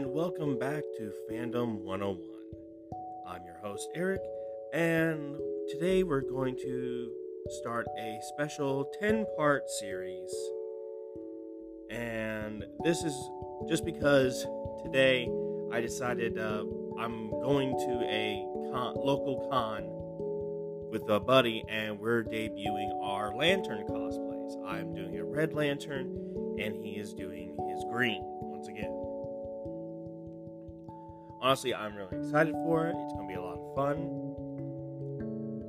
[0.00, 2.18] and welcome back to Fandom 101.
[3.28, 4.22] I'm your host, Eric,
[4.72, 5.36] and
[5.68, 7.12] today we're going to
[7.60, 10.34] start a special 10 part series.
[11.90, 13.14] And this is
[13.68, 14.46] just because
[14.82, 15.30] today
[15.70, 16.64] I decided uh,
[16.98, 19.84] I'm going to a con- local con
[20.90, 24.66] with a buddy, and we're debuting our lantern cosplays.
[24.66, 28.99] I'm doing a red lantern, and he is doing his green once again.
[31.42, 32.94] Honestly, I'm really excited for it.
[32.96, 33.96] It's going to be a lot of fun.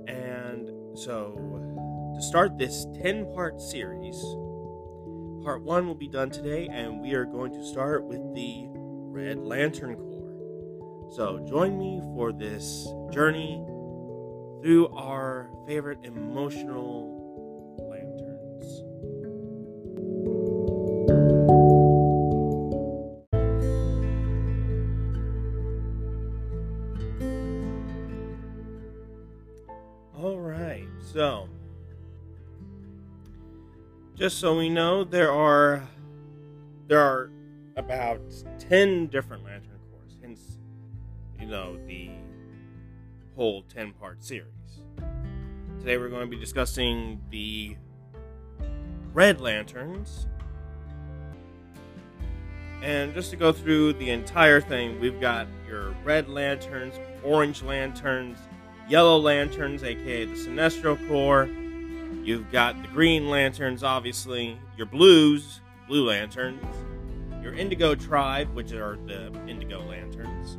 [0.07, 1.33] And so,
[2.15, 4.19] to start this 10 part series,
[5.45, 9.37] part one will be done today, and we are going to start with the Red
[9.37, 11.11] Lantern Corps.
[11.15, 13.63] So, join me for this journey
[14.61, 17.20] through our favorite emotional
[34.21, 35.81] just so we know, there are
[36.87, 37.31] there are
[37.75, 38.21] about
[38.59, 40.15] ten different lantern corps.
[40.21, 40.59] Hence,
[41.39, 42.11] you know the
[43.35, 44.83] whole ten part series.
[45.79, 47.75] Today we're going to be discussing the
[49.11, 50.27] red lanterns.
[52.83, 58.37] And just to go through the entire thing, we've got your red lanterns, orange lanterns,
[58.87, 61.49] yellow lanterns, aka the Sinestro Corps.
[62.23, 66.63] You've got the green lanterns, obviously, your blues, blue lanterns,
[67.41, 70.57] your indigo tribe, which are the indigo lanterns,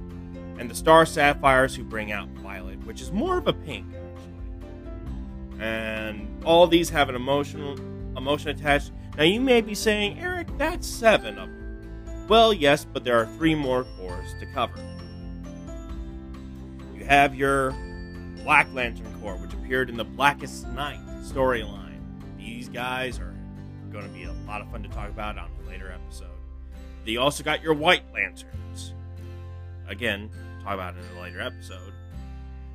[0.58, 5.64] and the star sapphires who bring out violet, which is more of a pink, actually.
[5.64, 7.78] And all these have an emotional
[8.16, 8.90] emotion attached.
[9.16, 12.26] Now you may be saying, Eric, that's seven of them.
[12.28, 14.78] Well, yes, but there are three more Corps to cover.
[16.96, 17.72] You have your
[18.42, 22.00] Black Lantern Corps, which appeared in the Blackest Night storyline.
[22.36, 23.34] These guys are
[23.92, 26.28] going to be a lot of fun to talk about on a later episode.
[27.04, 28.94] They also got your White Lanterns.
[29.86, 30.30] Again,
[30.62, 31.92] talk about in a later episode.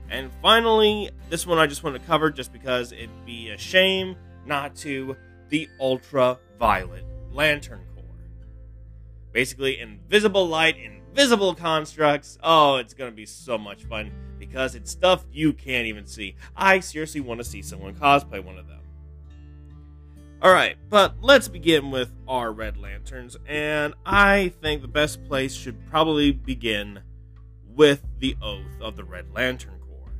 [0.09, 4.16] And finally, this one I just want to cover just because it'd be a shame
[4.46, 5.18] not to
[5.50, 8.03] the Ultraviolet Lantern Corps.
[9.34, 12.38] Basically, invisible light, invisible constructs.
[12.41, 16.36] Oh, it's going to be so much fun because it's stuff you can't even see.
[16.56, 18.78] I seriously want to see someone cosplay one of them.
[20.44, 25.84] Alright, but let's begin with our Red Lanterns, and I think the best place should
[25.90, 27.00] probably begin
[27.68, 30.12] with the Oath of the Red Lantern Corps.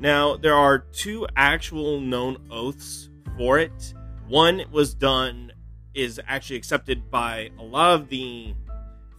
[0.00, 3.92] Now, there are two actual known oaths for it.
[4.28, 5.52] One was done,
[5.92, 8.54] is actually accepted by a lot of the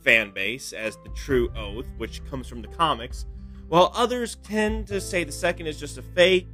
[0.07, 3.25] fan base as the true oath, which comes from the comics,
[3.67, 6.47] while others tend to say the second is just a fake.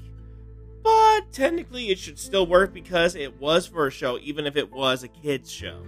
[0.82, 4.72] But technically, it should still work because it was for a show, even if it
[4.72, 5.84] was a kids' show.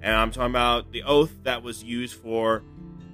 [0.00, 2.62] And I'm talking about the oath that was used for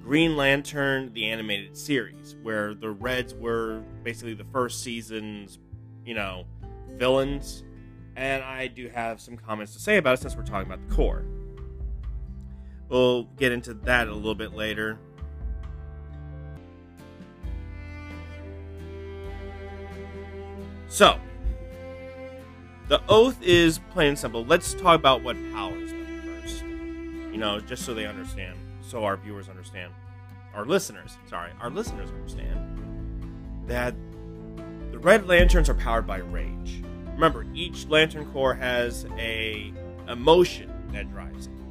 [0.03, 5.57] Green Lantern, the animated series, where the Reds were basically the first season's,
[6.05, 6.45] you know,
[6.91, 7.63] villains.
[8.15, 10.93] And I do have some comments to say about it since we're talking about the
[10.93, 11.25] Corps.
[12.93, 14.99] We'll get into that a little bit later.
[20.89, 21.17] So,
[22.89, 24.45] the oath is plain and simple.
[24.45, 26.61] Let's talk about what powers them first.
[27.33, 29.91] You know, just so they understand, so our viewers understand,
[30.53, 33.95] our listeners, sorry, our listeners understand that
[34.91, 36.83] the Red Lanterns are powered by rage.
[37.13, 39.73] Remember, each Lantern Corps has a
[40.07, 41.62] emotion that drives it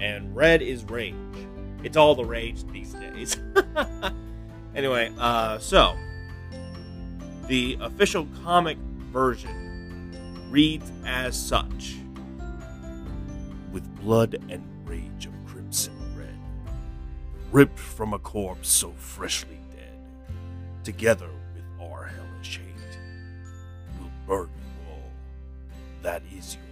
[0.00, 1.14] and red is rage.
[1.82, 3.36] It's all the rage these days.
[4.74, 5.96] anyway, uh, so
[7.48, 8.78] the official comic
[9.12, 9.66] version
[10.50, 11.96] reads as such
[13.72, 16.38] With blood and rage of crimson red,
[17.52, 19.98] ripped from a corpse so freshly dead,
[20.82, 22.98] together with our hellish hate,
[24.00, 25.10] we'll burn you all.
[26.02, 26.65] That is your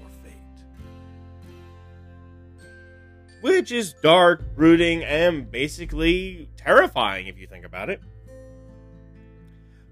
[3.45, 8.01] which is dark, brooding, and basically terrifying if you think about it.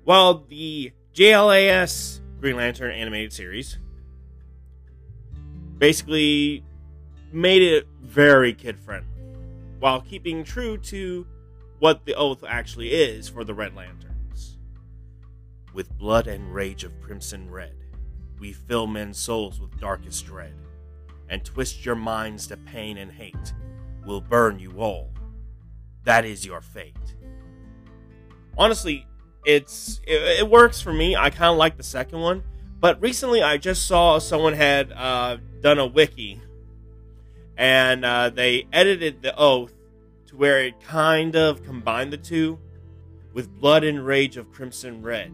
[0.04, 3.76] While the JLAS Green Lantern animated series
[5.76, 6.64] basically
[7.30, 9.20] made it very kid friendly
[9.80, 11.26] while keeping true to
[11.78, 14.56] what the oath actually is for the Red Lanterns.
[15.74, 17.74] With blood and rage of crimson red,
[18.40, 20.54] we fill men's souls with darkest dread
[21.32, 23.54] and twist your minds to pain and hate.
[24.04, 25.10] Will burn you all.
[26.04, 27.16] That is your fate.
[28.58, 29.06] Honestly,
[29.46, 31.16] it's it, it works for me.
[31.16, 32.42] I kind of like the second one,
[32.78, 36.38] but recently I just saw someone had uh, done a wiki,
[37.56, 39.72] and uh, they edited the oath
[40.26, 42.58] to where it kind of combined the two
[43.32, 45.32] with blood and rage of crimson red.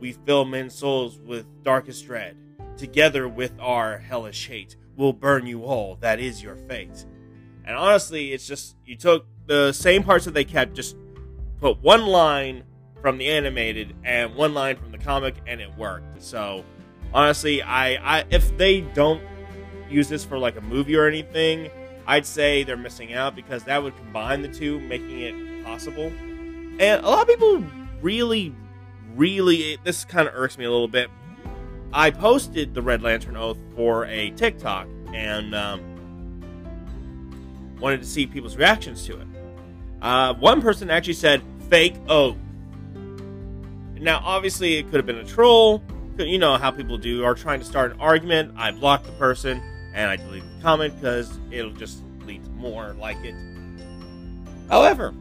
[0.00, 2.36] We fill men's souls with darkest dread.
[2.76, 5.96] Together with our hellish hate, we'll burn you all.
[6.00, 7.06] That is your fate.
[7.64, 10.94] And honestly, it's just you took the same parts that they kept, just
[11.58, 12.64] put one line
[13.00, 16.22] from the animated and one line from the comic, and it worked.
[16.22, 16.64] So
[17.14, 19.22] honestly, I, I if they don't
[19.88, 21.70] use this for like a movie or anything,
[22.06, 26.12] I'd say they're missing out because that would combine the two, making it possible.
[26.78, 27.64] And a lot of people
[28.02, 28.54] really,
[29.14, 31.08] really, this kind of irks me a little bit.
[31.92, 35.80] I posted the Red Lantern Oath for a TikTok and um,
[37.80, 39.26] wanted to see people's reactions to it.
[40.00, 42.36] Uh, one person actually said fake oath.
[43.98, 45.82] Now, obviously, it could have been a troll.
[46.16, 48.54] You know how people do are trying to start an argument.
[48.56, 49.60] I blocked the person
[49.94, 53.34] and I deleted the comment because it'll just lead to more like it.
[54.68, 55.12] However,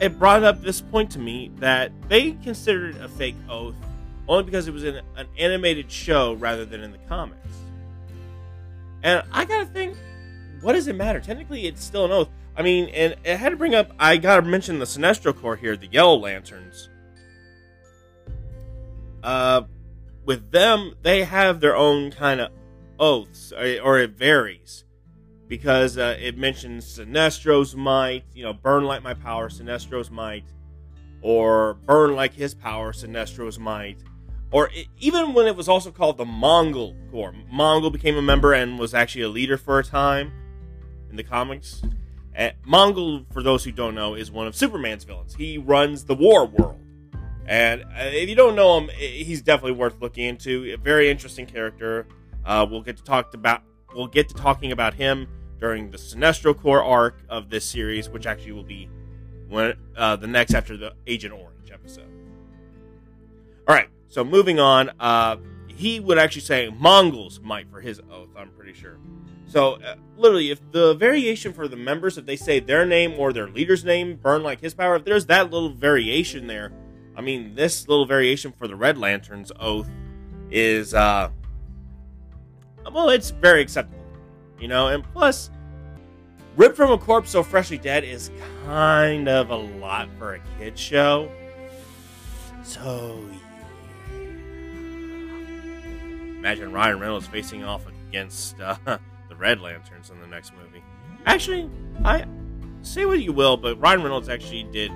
[0.00, 3.74] it brought up this point to me that they considered a fake oath
[4.28, 7.48] only because it was in an animated show rather than in the comics.
[9.02, 9.96] And I gotta think,
[10.60, 11.20] what does it matter?
[11.20, 12.28] Technically, it's still an oath.
[12.56, 15.76] I mean, and I had to bring up, I gotta mention the Sinestro Corps here,
[15.76, 16.88] the Yellow Lanterns.
[19.22, 19.62] Uh,
[20.24, 22.52] with them, they have their own kind of
[22.98, 24.84] oaths, or it varies.
[25.48, 30.44] Because uh, it mentions Sinestro's might, you know, burn like my power, Sinestro's might,
[31.22, 33.98] or burn like his power, Sinestro's might,
[34.52, 37.34] or it, even when it was also called the Mongul Corps.
[37.52, 40.32] Mongul became a member and was actually a leader for a time
[41.10, 41.82] in the comics.
[42.34, 45.34] And Mongul, for those who don't know, is one of Superman's villains.
[45.34, 46.80] He runs the war world.
[47.46, 50.72] And uh, if you don't know him, he's definitely worth looking into.
[50.72, 52.06] A very interesting character.
[52.44, 53.62] Uh, we'll get to talk about
[53.94, 55.26] we'll get to talking about him
[55.58, 58.88] during the Sinestro Corps arc of this series, which actually will be
[59.48, 62.08] when uh, the next after the Agent Orange episode.
[63.68, 65.36] All right, so moving on, uh,
[65.68, 68.28] he would actually say Mongul's might for his oath.
[68.36, 68.98] I'm pretty sure.
[69.46, 73.32] So uh, literally, if the variation for the members, if they say their name or
[73.32, 76.72] their leader's name, burn like his power, if there's that little variation there,
[77.16, 79.88] I mean, this little variation for the Red Lantern's oath
[80.50, 81.30] is, uh,
[82.92, 84.04] well, it's very acceptable,
[84.58, 84.88] you know.
[84.88, 85.50] And plus,
[86.56, 88.30] ripped from a corpse so freshly dead is
[88.64, 91.30] kind of a lot for a kid show.
[92.62, 93.24] So
[96.40, 98.76] imagine Ryan Reynolds facing off against uh,
[99.28, 100.82] the Red Lanterns in the next movie.
[101.26, 101.70] Actually,
[102.02, 102.24] I
[102.82, 104.90] say what you will, but Ryan Reynolds actually did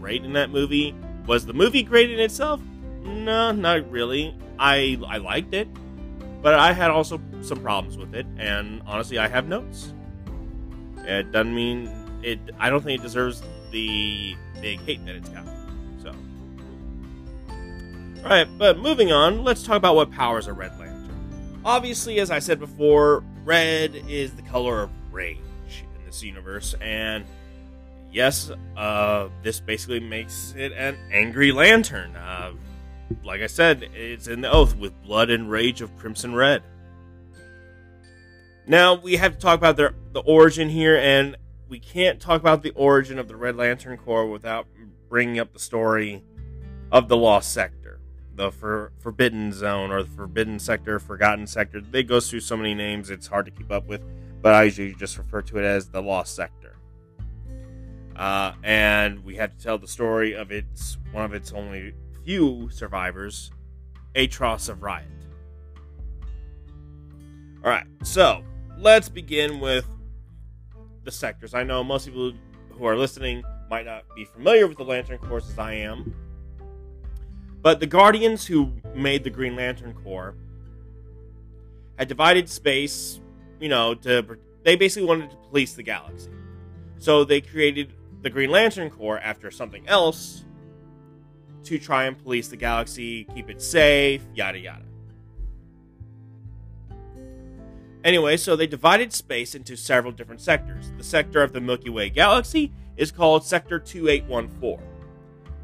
[0.00, 0.94] great in that movie.
[1.26, 2.60] Was the movie great in itself?
[3.02, 4.34] No, not really.
[4.58, 5.68] I I liked it,
[6.40, 9.92] but I had also some problems with it, and honestly, I have notes.
[11.04, 11.90] It doesn't mean
[12.22, 12.40] it.
[12.58, 15.44] I don't think it deserves the big hate that it's got.
[16.02, 16.14] So,
[18.24, 20.85] all right, but moving on, let's talk about what powers a Red Lantern.
[21.66, 27.24] Obviously, as I said before, red is the color of rage in this universe, and
[28.12, 32.14] yes, uh, this basically makes it an angry lantern.
[32.14, 32.52] Uh,
[33.24, 36.62] like I said, it's in the oath with blood and rage of crimson red.
[38.68, 41.34] Now we have to talk about their the origin here, and
[41.68, 44.68] we can't talk about the origin of the Red Lantern Corps without
[45.08, 46.22] bringing up the story
[46.92, 47.85] of the Lost Sector
[48.36, 51.80] the for, Forbidden Zone or the Forbidden Sector, Forgotten Sector.
[51.80, 54.02] They go through so many names, it's hard to keep up with,
[54.42, 56.76] but I usually just refer to it as the Lost Sector.
[58.14, 61.92] Uh, and we had to tell the story of its one of its only
[62.24, 63.50] few survivors,
[64.14, 65.04] Atros of Ryut.
[67.62, 68.42] All right, so
[68.78, 69.86] let's begin with
[71.04, 71.52] the sectors.
[71.52, 72.32] I know most people
[72.70, 76.14] who are listening might not be familiar with the Lantern Corps as I am,
[77.66, 80.36] but the Guardians, who made the Green Lantern Corps,
[81.98, 83.20] had divided space,
[83.58, 86.30] you know, to they basically wanted to police the galaxy.
[86.98, 87.92] So they created
[88.22, 90.44] the Green Lantern Corps after something else
[91.64, 94.84] to try and police the galaxy, keep it safe, yada yada.
[98.04, 100.92] Anyway, so they divided space into several different sectors.
[100.98, 104.95] The sector of the Milky Way galaxy is called Sector 2814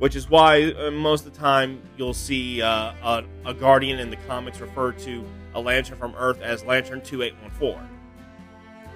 [0.02, 4.11] which is why uh, most of the time you'll see uh, a, a, Guardian in
[4.11, 7.88] the comics refer to a Lantern from Earth as Lantern 2814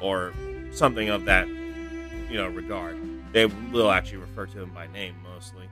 [0.03, 0.33] or
[0.73, 2.99] something of that you know regard.
[3.33, 5.69] They will actually refer to him by name mostly.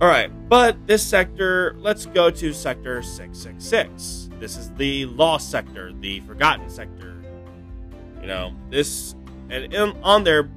[0.00, 4.30] All right, but this sector, let's go to sector 666.
[4.38, 7.20] This is the lost sector, the forgotten sector.
[8.20, 9.16] You know, this
[9.50, 10.48] and in, on there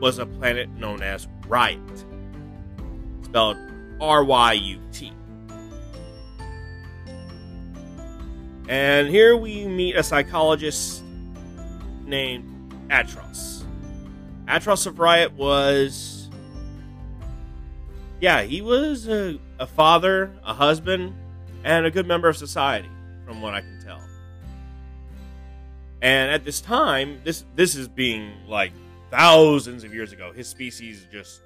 [0.00, 2.04] was a planet known as Ryut,
[3.24, 3.56] spelled
[4.00, 5.12] R Y U T.
[8.68, 11.02] And here we meet a psychologist
[12.04, 12.44] named
[12.88, 13.64] Atros.
[14.48, 16.28] Atros of Ryut was.
[18.20, 21.14] Yeah, he was a, a father, a husband,
[21.64, 22.88] and a good member of society,
[23.26, 24.00] from what I can tell.
[26.00, 28.72] And at this time, this this is being like
[29.10, 30.32] thousands of years ago.
[30.32, 31.42] His species just,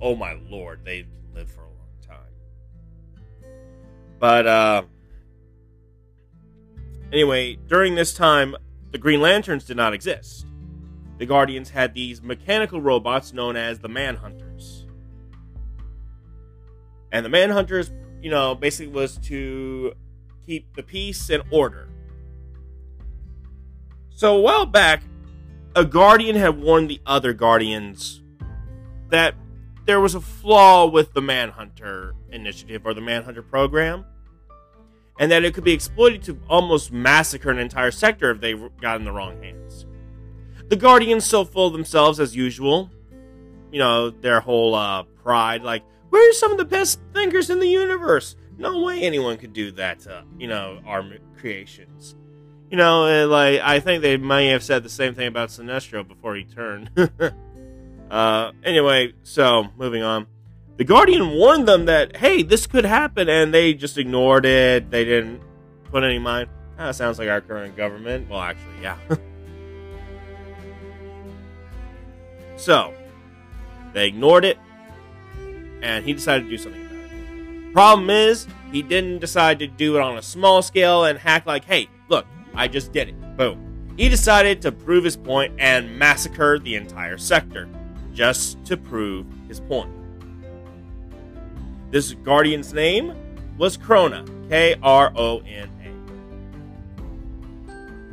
[0.00, 3.50] oh my lord, they lived for a long time.
[4.18, 4.82] But uh,
[7.12, 8.56] anyway, during this time,
[8.90, 10.46] the Green Lanterns did not exist.
[11.18, 14.86] The Guardians had these mechanical robots known as the Manhunters.
[17.12, 19.92] And the Manhunters, you know, basically was to
[20.44, 21.88] keep the peace and order.
[24.10, 25.02] So a while back,
[25.76, 28.22] a guardian had warned the other guardians
[29.10, 29.34] that
[29.86, 34.04] there was a flaw with the Manhunter initiative or the Manhunter program,
[35.18, 38.96] and that it could be exploited to almost massacre an entire sector if they got
[38.96, 39.86] in the wrong hands.
[40.68, 42.90] The Guardians, so full themselves as usual,
[43.70, 47.68] you know, their whole uh, pride, like, we're some of the best thinkers in the
[47.68, 48.36] universe.
[48.56, 51.04] No way anyone could do that to, you know, our
[51.36, 52.14] creations.
[52.74, 56.04] You know, uh, like I think they may have said the same thing about Sinestro
[56.08, 56.90] before he turned.
[58.10, 60.26] uh, anyway, so moving on.
[60.76, 64.90] The Guardian warned them that hey, this could happen, and they just ignored it.
[64.90, 65.40] They didn't
[65.84, 66.48] put any mind.
[66.76, 68.28] Kind of sounds like our current government.
[68.28, 68.98] Well, actually, yeah.
[72.56, 72.92] so
[73.92, 74.58] they ignored it,
[75.80, 77.72] and he decided to do something about it.
[77.72, 81.66] Problem is, he didn't decide to do it on a small scale and hack like,
[81.66, 83.36] hey, look, I just did it.
[83.36, 83.94] Boom.
[83.96, 87.68] He decided to prove his point and massacre the entire sector,
[88.12, 89.90] just to prove his point.
[91.90, 93.14] This Guardian's name
[93.56, 95.70] was Krona, K R O N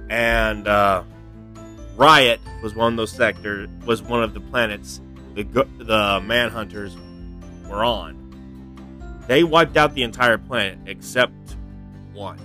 [0.07, 0.13] A.
[0.13, 1.03] And uh,
[1.95, 5.01] Ryut was one of those sectors, was one of the planets
[5.33, 6.95] the the Manhunters
[7.67, 9.23] were on.
[9.27, 11.55] They wiped out the entire planet except
[12.13, 12.37] one.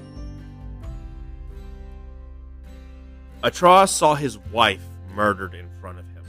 [3.46, 4.82] Atros saw his wife
[5.14, 6.24] murdered in front of him.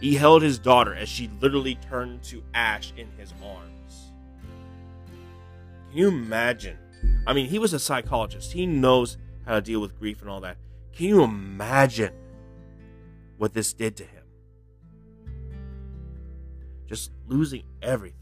[0.00, 4.12] He held his daughter as she literally turned to ash in his arms.
[5.88, 6.78] Can you imagine?
[7.26, 8.52] I mean, he was a psychologist.
[8.52, 10.58] He knows how to deal with grief and all that.
[10.92, 12.14] Can you imagine
[13.36, 14.22] what this did to him?
[16.86, 18.18] Just losing everything.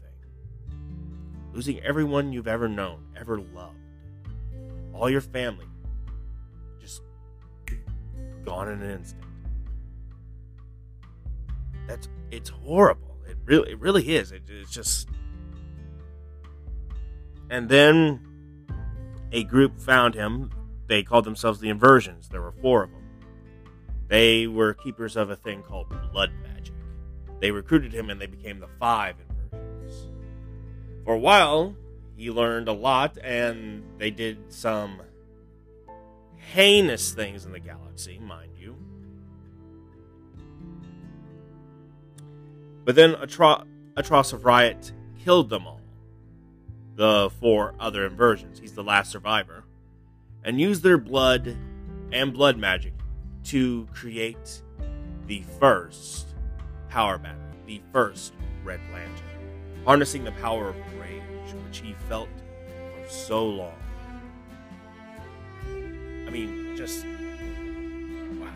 [1.53, 3.77] Losing everyone you've ever known, ever loved.
[4.91, 5.67] All your family,
[8.45, 9.23] gone in an instant.
[11.87, 13.17] That's it's horrible.
[13.27, 14.31] It really it really is.
[14.31, 15.09] It, it's just
[17.49, 18.19] and then
[19.31, 20.51] a group found him.
[20.87, 22.29] They called themselves the Inversions.
[22.29, 23.01] There were four of them.
[24.07, 26.73] They were keepers of a thing called blood magic.
[27.39, 30.09] They recruited him and they became the five Inversions.
[31.05, 31.75] For a while,
[32.15, 35.01] he learned a lot and they did some
[36.53, 38.75] heinous things in the galaxy, mind you.
[42.83, 44.91] But then Atro- Atros of Ryut
[45.23, 45.81] killed them all,
[46.95, 48.59] the four other inversions.
[48.59, 49.63] He's the last survivor,
[50.43, 51.55] and used their blood
[52.11, 52.93] and blood magic
[53.45, 54.61] to create
[55.27, 56.27] the first
[56.89, 58.33] power battery, the first
[58.63, 61.21] Red Lantern, harnessing the power of rage,
[61.65, 62.29] which he felt
[62.67, 63.77] for so long.
[66.31, 67.05] I mean, just
[68.39, 68.47] wow,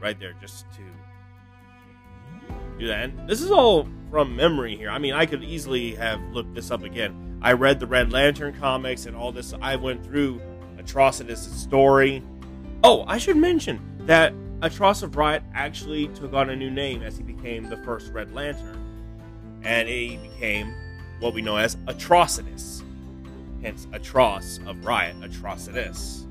[0.00, 0.82] right there, just to
[2.78, 3.02] do that.
[3.02, 4.90] And this is all from memory here.
[4.90, 7.40] I mean, I could easily have looked this up again.
[7.42, 9.52] I read the Red Lantern comics and all this.
[9.60, 10.40] I went through
[10.76, 12.22] Atrocitus' story.
[12.84, 17.16] Oh, I should mention that Atros of Ryut actually took on a new name as
[17.16, 18.80] he became the first Red Lantern.
[19.64, 20.72] And he became
[21.18, 22.84] what we know as Atrocitus
[23.62, 26.24] hence Atros of Ryut, Atrocitus.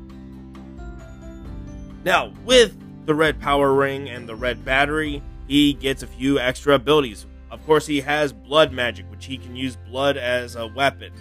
[2.03, 6.75] Now, with the red power ring and the red battery, he gets a few extra
[6.75, 7.25] abilities.
[7.49, 11.13] Of course, he has blood magic, which he can use blood as a weapon.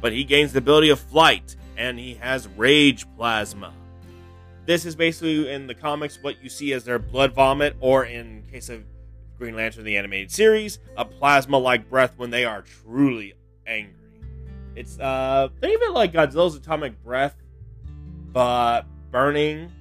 [0.00, 3.72] But he gains the ability of flight, and he has rage plasma.
[4.64, 8.42] This is basically in the comics what you see as their blood vomit, or in
[8.50, 8.84] case of
[9.38, 13.34] Green Lantern the animated series, a plasma like breath when they are truly
[13.66, 13.95] angry.
[14.76, 17.34] It's uh it like Godzilla's atomic breath,
[18.32, 19.72] but burning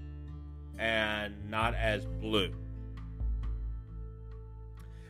[0.79, 2.53] and not as blue.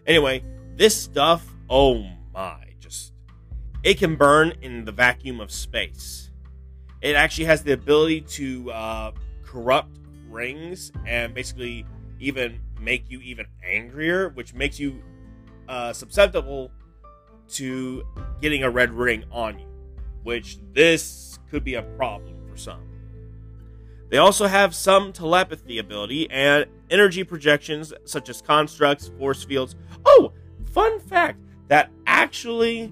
[0.08, 0.44] Anyway,
[0.76, 3.14] this stuff, oh my, just
[3.84, 6.32] it can burn in the vacuum of space.
[7.02, 9.12] It actually has the ability to uh,
[9.44, 10.00] corrupt
[10.30, 11.86] rings and basically
[12.20, 15.02] even make you even angrier, which makes you
[15.68, 16.72] uh, susceptible
[17.48, 18.04] to
[18.42, 19.68] getting a red ring on you,
[20.26, 22.82] which this could be a problem for some.
[24.10, 29.76] They also have some telepathy ability and energy projections such as constructs, force fields.
[30.06, 30.34] Oh,
[30.74, 32.92] fun fact that actually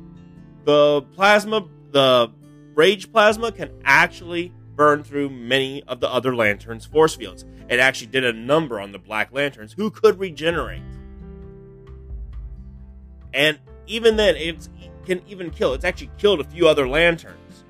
[0.64, 2.32] the plasma, the
[2.76, 7.46] rage plasma can actually burn through many of the other lanterns' force fields.
[7.68, 10.82] It actually did a number on the Black Lanterns who could regenerate.
[13.34, 14.70] And even then, it
[15.06, 15.74] can even kill.
[15.74, 17.64] It's actually killed a few other lanterns.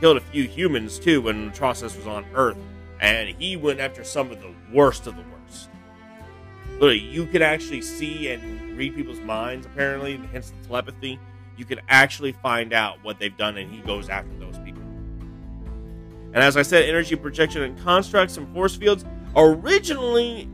[0.00, 2.56] Killed a few humans too when Atrocitus was on Earth.
[3.00, 5.68] And he went after some of the worst of the worst.
[6.74, 11.18] Literally, you can actually see and read people's minds, apparently, hence the telepathy.
[11.56, 14.82] You can actually find out what they've done, and he goes after those people.
[16.32, 19.04] And as I said, energy projection and constructs and force fields
[19.36, 20.48] originally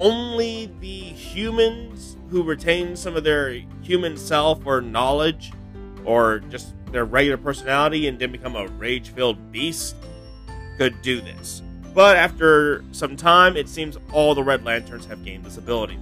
[0.00, 5.50] only the humans who retain some of their human self or knowledge
[6.04, 9.96] or just their regular personality and didn't become a rage filled beast
[10.78, 11.60] could do this.
[11.92, 15.98] But after some time, it seems all the Red Lanterns have gained this ability.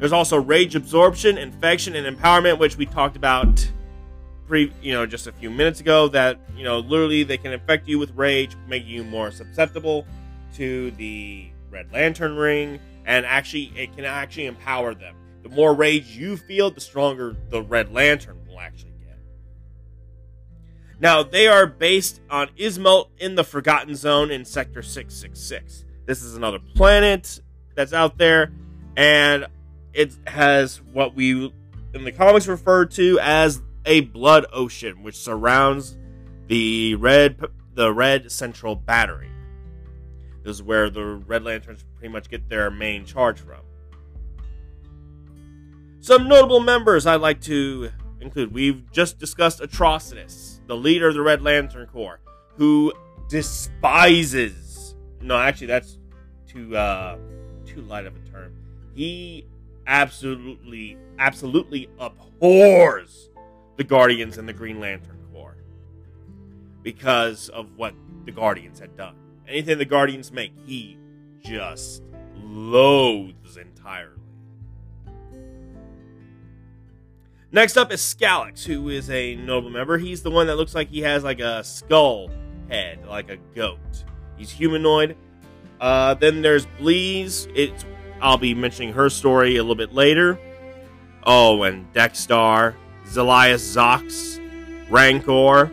[0.00, 3.70] There's also rage absorption, infection, and empowerment, which we talked about
[4.48, 7.88] pre you know just a few minutes ago that you know literally they can infect
[7.88, 10.06] you with rage making you more susceptible
[10.54, 15.15] to the red lantern ring and actually it can actually empower them
[15.48, 19.18] the more rage you feel the stronger the red lantern will actually get
[21.00, 26.36] now they are based on Izzet in the forgotten zone in sector 666 this is
[26.36, 27.40] another planet
[27.74, 28.52] that's out there
[28.96, 29.46] and
[29.92, 31.52] it has what we
[31.94, 35.96] in the comics refer to as a blood ocean which surrounds
[36.48, 37.40] the red
[37.76, 39.30] the red central battery.
[40.42, 43.60] This is where the Red Lanterns pretty much get their main charge from.
[46.00, 48.52] Some notable members I'd like to include.
[48.52, 52.20] We've just discussed Atrocitus, the leader of the Red Lantern Corps,
[52.56, 52.92] who
[53.28, 54.94] despises.
[55.20, 55.98] No, actually, that's
[56.46, 57.18] too uh,
[57.64, 58.54] too light of a term.
[58.94, 59.46] He
[59.86, 63.30] absolutely, absolutely abhors
[63.76, 65.56] the Guardians and the Green Lantern Corps
[66.82, 69.16] because of what the Guardians had done.
[69.48, 70.98] Anything the Guardians make, he
[71.40, 72.02] just
[72.34, 74.15] loathes entirely.
[77.52, 79.98] Next up is Skallox, who is a noble member.
[79.98, 82.30] He's the one that looks like he has like a skull
[82.68, 83.78] head, like a goat.
[84.36, 85.16] He's humanoid.
[85.80, 87.50] Uh, then there's Bleez.
[87.54, 87.84] It's
[88.20, 90.38] I'll be mentioning her story a little bit later.
[91.24, 92.76] Oh, and Dex-Starr.
[93.06, 94.40] Zilius Zox,
[94.90, 95.70] Rancor,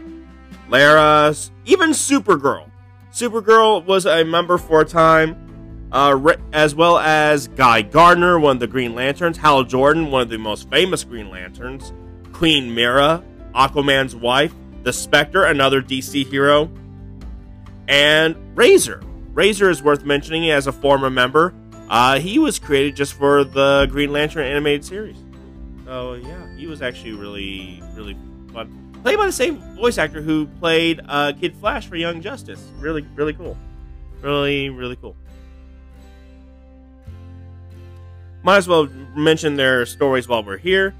[0.69, 1.33] Lara,
[1.65, 2.69] even Supergirl.
[3.11, 5.42] Supergirl was a member for a time,
[5.93, 10.29] uh, as well as Guy Gardner, one of the Green Lanterns, Hal Jordan, one of
[10.29, 11.93] the most famous Green Lanterns,
[12.33, 16.71] Queen Mera, Aquaman's wife, the Spectre, another DC hero,
[17.87, 19.03] and Razer.
[19.33, 21.53] Razer is worth mentioning as a former member.
[21.89, 25.17] Uh, he was created just for the Green Lantern animated series.
[25.85, 28.17] So yeah, he was actually really, really
[28.51, 28.79] fun.
[29.03, 32.63] Played by the same voice actor who played uh, Kid Flash for Young Justice.
[32.79, 33.57] Really, really cool.
[34.21, 35.15] Really, really cool.
[38.43, 40.93] Might as well mention their stories while we're here.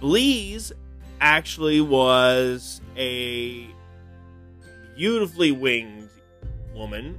[0.00, 0.72] Bleez
[1.20, 3.66] actually was a
[4.96, 6.08] beautifully winged
[6.74, 7.18] woman,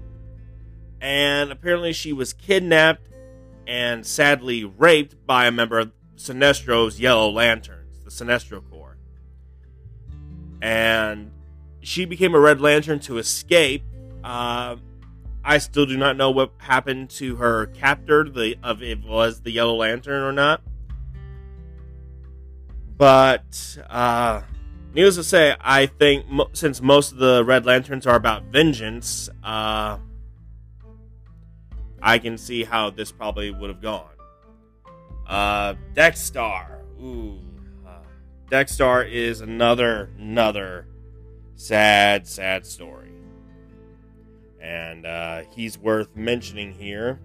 [0.99, 3.07] and apparently she was kidnapped
[3.67, 8.97] and sadly raped by a member of Sinestro's Yellow Lanterns, the Sinestro Corps.
[10.59, 11.31] And
[11.81, 13.83] she became a Red Lantern to escape.
[14.23, 14.77] Uh,
[15.49, 19.51] I still do not know what happened to her captor, the of it was the
[19.51, 20.61] Yellow Lantern or not.
[22.97, 24.41] But uh,
[24.93, 29.29] needless to say, I think mo- since most of the Red Lanterns are about vengeance,
[29.41, 29.99] uh,
[32.01, 34.09] I can see how this probably would have gone.
[35.25, 36.81] Uh, Dex-Starr.
[37.01, 37.39] Ooh.
[37.87, 37.99] Uh,
[38.49, 40.87] Dex-Starr is another, another
[41.55, 43.06] sad, sad story.
[44.67, 47.21] And uh, he's worth mentioning here.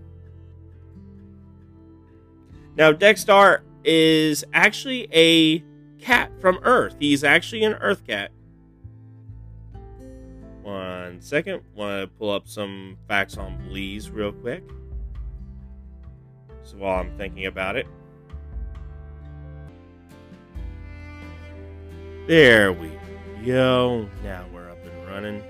[2.76, 5.58] Now, Dex-Starr is actually a
[6.00, 6.94] cat from Earth.
[7.00, 8.30] He's actually an Earth cat.
[10.62, 11.62] One second.
[11.74, 14.62] Want to pull up some facts on Bleez real quick.
[16.62, 17.88] So while I'm thinking about it.
[22.28, 22.92] There we
[23.44, 24.08] go.
[24.22, 25.42] Now we're up and running.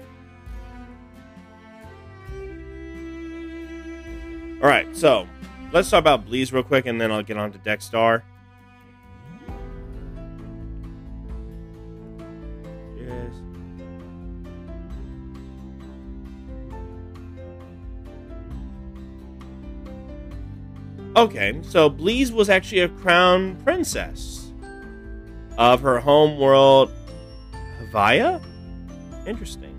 [4.63, 5.27] All right, so
[5.73, 8.23] let's talk about Bleez real quick, and then I'll get on to Dex-Starr.
[12.97, 13.35] Yes.
[21.17, 24.53] Okay, so Bleez was actually a crown princess
[25.59, 26.93] of her home world,
[27.81, 28.41] Havaya.
[29.27, 29.77] Interesting.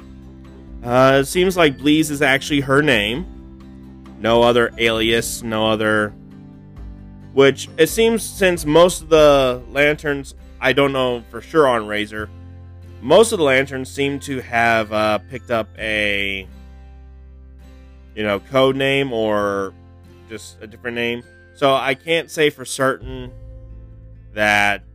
[0.83, 3.32] Uh, it seems like Bleez is actually her name.
[4.23, 6.13] No other alias, no other.
[7.33, 12.29] Which it seems since most of the lanterns, I don't know for sure on Razer,
[13.01, 16.47] most of the lanterns seem to have uh, picked up a,
[18.15, 19.73] you know, code name or
[20.29, 21.21] just a different name.
[21.53, 23.29] So I can't say for certain
[24.31, 24.85] that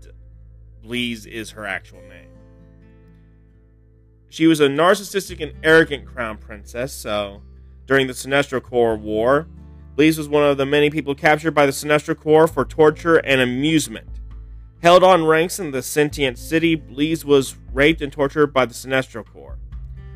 [0.82, 2.30] Bleez is her actual name.
[4.30, 7.42] She was a narcissistic and arrogant crown princess, so
[7.88, 9.48] during the Sinestro Corps War,
[9.96, 13.40] Bleez was one of the many people captured by the Sinestro Corps for torture and
[13.40, 14.06] amusement.
[14.80, 19.26] Held on Ranx in the sentient city, Bleez was raped and tortured by the Sinestro
[19.26, 19.58] Corps,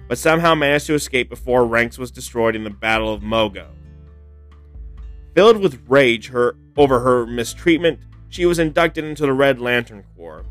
[0.06, 3.66] but somehow managed to escape before Ranx was destroyed in the Battle of Mogo.
[5.35, 10.44] Filled with rage her, over her mistreatment, she was inducted into the Red Lantern Corps.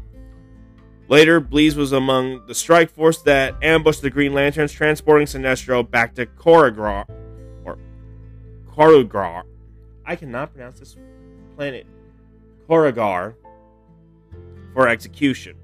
[1.11, 6.15] Later, Bleez was among the strike force that ambushed the Green Lanterns, transporting Sinestro back
[6.15, 7.03] to Korugar,
[7.65, 7.77] or
[8.71, 9.43] Korugar.
[10.05, 10.95] I cannot pronounce this
[11.57, 11.85] planet.
[12.69, 13.35] Korugar
[14.73, 15.57] for execution.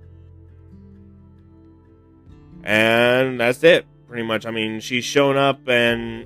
[2.65, 4.45] And that's it, pretty much.
[4.45, 6.25] I mean, she's shown up and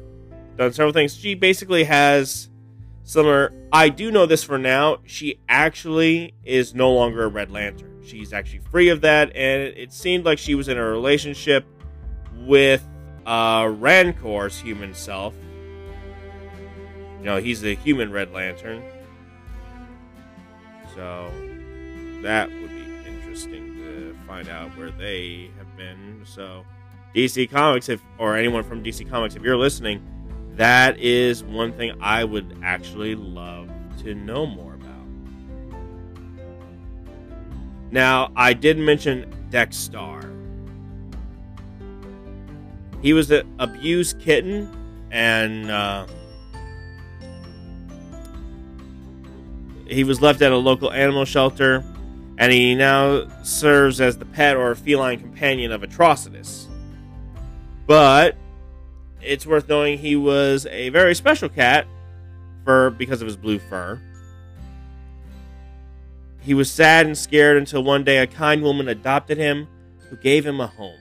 [0.57, 1.15] done several things.
[1.15, 2.49] She basically has
[3.03, 3.53] similar.
[3.71, 4.97] I do know this for now.
[5.05, 7.90] She actually is no longer a Red Lantern.
[8.03, 11.65] She's actually free of that, and it seemed like she was in a relationship
[12.35, 12.85] with
[13.25, 15.35] uh, Rancor's human self.
[17.19, 18.83] You know, he's the human Red Lantern.
[20.95, 21.31] So
[22.21, 26.21] that would be interesting to find out where they have been.
[26.25, 26.65] So
[27.15, 30.01] DC Comics, if or anyone from DC Comics, if you're listening,
[30.55, 34.70] that is one thing I would actually love to know more
[37.91, 40.31] Now, I did mention Dex-Starr.
[43.01, 44.69] He was an abused kitten,
[45.11, 46.05] and uh,
[49.87, 51.83] he was left at a local animal shelter,
[52.37, 56.67] and he now serves as the pet or feline companion of Atrocitus.
[57.87, 58.37] But
[59.21, 61.87] it's worth knowing he was a very special cat
[62.63, 63.99] for because of his blue fur.
[66.41, 69.67] He was sad and scared until one day a kind woman adopted him
[70.09, 70.99] who gave him a home.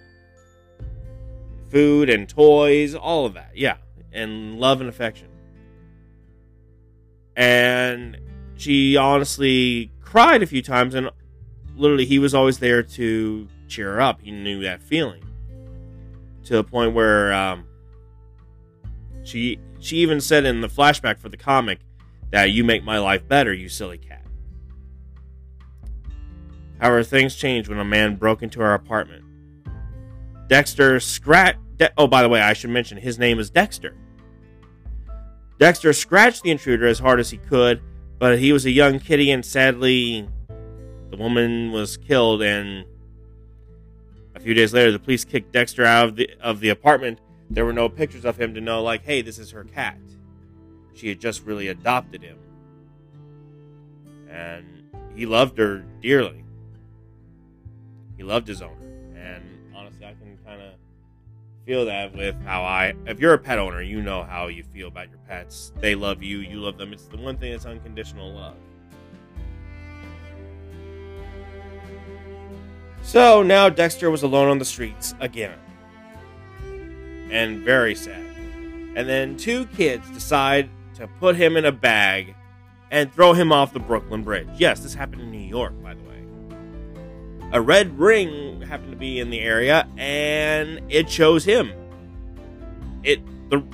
[1.68, 3.52] Food and toys, all of that.
[3.54, 3.76] Yeah.
[4.12, 5.28] And love and affection.
[7.36, 8.18] And
[8.56, 11.10] she honestly cried a few times and
[11.76, 14.20] literally he was always there to cheer her up.
[14.20, 15.24] He knew that feeling.
[16.44, 17.64] To the point where um,
[19.22, 21.78] she she even said in the flashback for the comic
[22.30, 24.19] that you make my life better, you silly cat.
[26.80, 29.24] However, things changed when a man broke into our apartment.
[30.48, 31.58] Dexter scratched.
[31.76, 33.94] De- oh, by the way, I should mention his name is Dexter.
[35.58, 37.82] Dexter scratched the intruder as hard as he could,
[38.18, 40.28] but he was a young kitty, and sadly,
[41.10, 42.42] the woman was killed.
[42.42, 42.86] And
[44.34, 47.20] a few days later, the police kicked Dexter out of the of the apartment.
[47.50, 49.98] There were no pictures of him to know, like, hey, this is her cat.
[50.94, 52.38] She had just really adopted him,
[54.28, 54.64] and
[55.14, 56.44] he loved her dearly.
[58.20, 58.74] He loved his owner,
[59.16, 59.42] and
[59.74, 60.74] honestly, I can kind of
[61.64, 62.92] feel that with how I.
[63.06, 65.72] If you're a pet owner, you know how you feel about your pets.
[65.80, 66.92] They love you, you love them.
[66.92, 68.56] It's the one thing that's unconditional love.
[73.00, 75.58] So now Dexter was alone on the streets again.
[77.30, 78.22] And very sad.
[78.96, 82.34] And then two kids decide to put him in a bag
[82.90, 84.48] and throw him off the Brooklyn Bridge.
[84.58, 86.09] Yes, this happened in New York, by the way.
[87.52, 91.72] A red ring happened to be in the area, and it chose him.
[93.02, 93.64] It the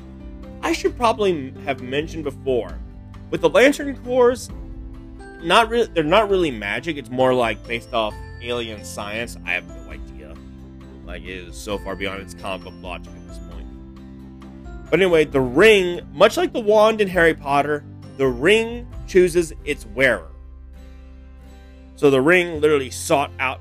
[0.62, 2.78] I should probably have mentioned before
[3.30, 4.48] with the Lantern Corps.
[5.42, 6.96] Not really, they're not really magic.
[6.96, 9.36] It's more like based off alien science.
[9.44, 10.34] I have no idea.
[11.04, 13.66] Like it is so far beyond its comic book logic at this point.
[14.90, 17.84] But anyway, the ring, much like the wand in Harry Potter,
[18.16, 20.30] the ring chooses its wearer.
[21.96, 23.60] So the ring literally sought out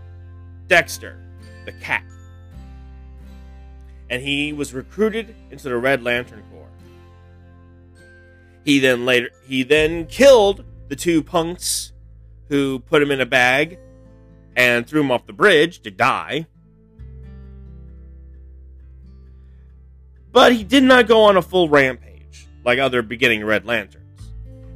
[0.68, 1.18] Dexter,
[1.66, 2.04] the cat.
[4.10, 6.70] And he was recruited into the Red Lantern Corps.
[8.64, 11.92] He then later he then killed the two punks
[12.50, 13.80] who put him in a bag
[14.56, 16.48] and threw him off the bridge to die.
[20.32, 24.04] But he did not go on a full rampage like other beginning Red Lanterns.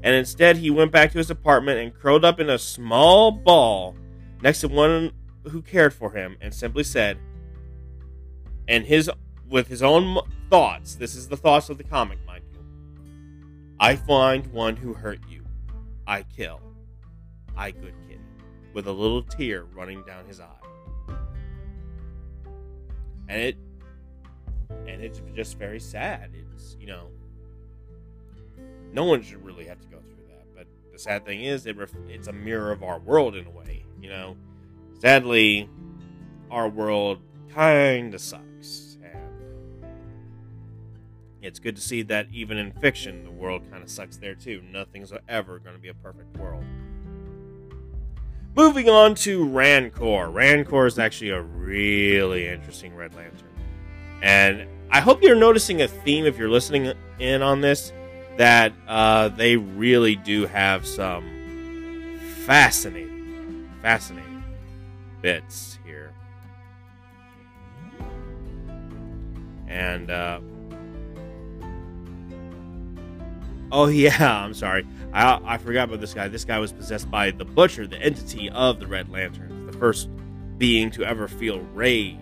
[0.02, 3.96] And instead, he went back to his apartment and curled up in a small ball
[4.42, 5.12] next to one
[5.48, 7.18] who cared for him and simply said,
[8.68, 9.10] and his
[9.48, 12.60] with his own thoughts, this is the thoughts of the comic, mind you.
[13.80, 15.44] I find one who hurt you.
[16.06, 16.62] I kill.
[17.58, 18.20] I good kitty.
[18.74, 21.16] With a little tear running down his eye.
[23.28, 23.58] And it
[24.88, 26.32] and it's just very sad.
[26.54, 27.08] It's you know
[28.92, 30.46] no one should really have to go through that.
[30.56, 33.52] But the sad thing is, it ref- it's a mirror of our world in a
[33.52, 33.86] way.
[34.02, 34.38] You know,
[35.00, 35.70] sadly,
[36.52, 37.20] our world
[37.54, 39.86] kind of sucks, and
[41.42, 44.62] it's good to see that even in fiction, the world kind of sucks there too.
[44.72, 46.64] Nothing's ever going to be a perfect world.
[48.56, 50.30] Moving on to Rancor.
[50.30, 53.48] Rancor is actually a really interesting Red Lantern.
[54.22, 57.94] And I hope you're noticing a theme if you're listening in on this
[58.38, 64.29] that uh, they really do have some fascinating, fascinating
[65.22, 66.14] bits here.
[69.68, 70.40] And, uh,
[73.72, 74.86] oh, yeah, I'm sorry.
[75.14, 76.28] I, I forgot about this guy.
[76.28, 80.10] This guy was possessed by the Butcher, the entity of the Red Lanterns, the first
[80.58, 82.18] being to ever feel rage.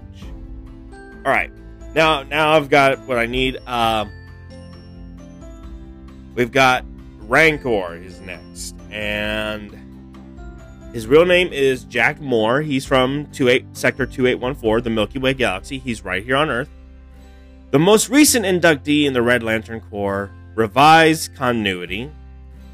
[1.26, 1.52] All right,
[1.94, 3.58] now now I've got what I need.
[3.68, 4.10] Um,
[6.38, 6.86] We've got
[7.22, 9.76] Rancor is next, and
[10.98, 12.62] his real name is Jack Moore.
[12.62, 15.78] He's from 28, Sector 2814, the Milky Way Galaxy.
[15.78, 16.72] He's right here on Earth.
[17.70, 22.10] The most recent inductee in the Red Lantern Corps revised continuity,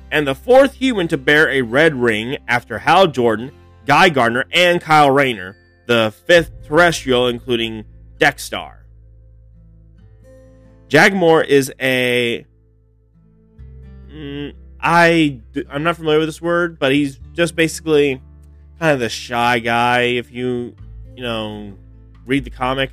[0.09, 3.51] and the fourth human to bear a red ring after Hal Jordan,
[3.85, 5.57] Guy Gardner, and Kyle Rayner,
[5.87, 7.83] the fifth terrestrial, including.
[10.87, 12.45] Jack Moore is a
[14.13, 14.53] Mm,
[14.83, 18.21] I I'm not familiar with this word, but he's just basically
[18.79, 20.01] kind of the shy guy.
[20.01, 20.75] If you
[21.15, 21.77] you know
[22.25, 22.91] read the comic,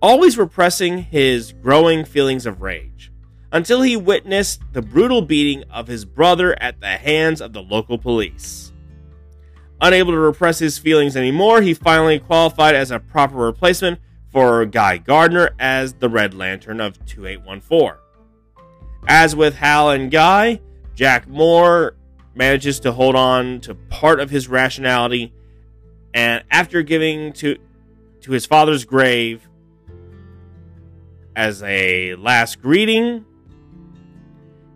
[0.00, 3.10] always repressing his growing feelings of rage
[3.50, 7.98] until he witnessed the brutal beating of his brother at the hands of the local
[7.98, 8.72] police.
[9.80, 13.98] Unable to repress his feelings anymore, he finally qualified as a proper replacement
[14.30, 17.98] for Guy Gardner as the Red Lantern of 2814.
[19.08, 20.60] As with Hal and Guy,
[20.94, 21.94] Jack Moore
[22.34, 25.32] manages to hold on to part of his rationality,
[26.14, 27.56] and after giving to
[28.22, 29.48] to his father's grave
[31.34, 33.24] as a last greeting,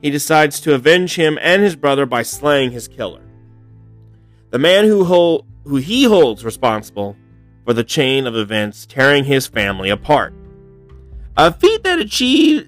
[0.03, 3.23] he decides to avenge him and his brother by slaying his killer.
[4.51, 7.17] The man who hold, who he holds responsible
[7.65, 10.33] for the chain of events tearing his family apart.
[11.39, 11.99] A feat that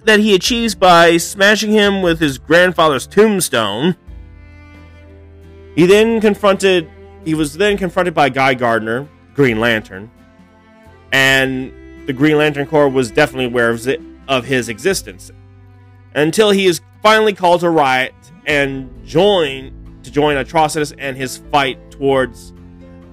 [0.04, 3.96] that he achieves by smashing him with his grandfather's tombstone.
[5.74, 6.88] He then confronted
[7.24, 10.10] he was then confronted by Guy Gardner, Green Lantern,
[11.12, 13.86] and the Green Lantern Corps was definitely aware of,
[14.28, 15.30] of his existence
[16.14, 18.12] until he is finally called to Ryut
[18.46, 22.52] and join to join Atrocitus and his fight towards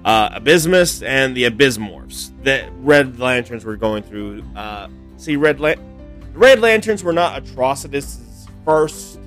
[0.04, 5.74] uh, Abysmus and the Abysmorphs that Red Lanterns were going through uh, See, Red La-
[6.34, 9.18] Red Lanterns were not Atrocitus' first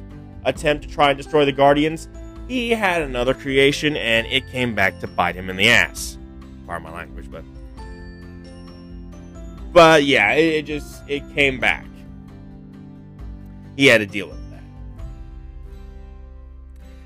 [0.45, 2.07] attempt to try and destroy the Guardians.
[2.47, 6.17] He had another creation, and it came back to bite him in the ass.
[6.65, 7.43] Pardon my language, but
[9.71, 11.85] but yeah, it, it just it came back.
[13.75, 14.63] He had to deal with that.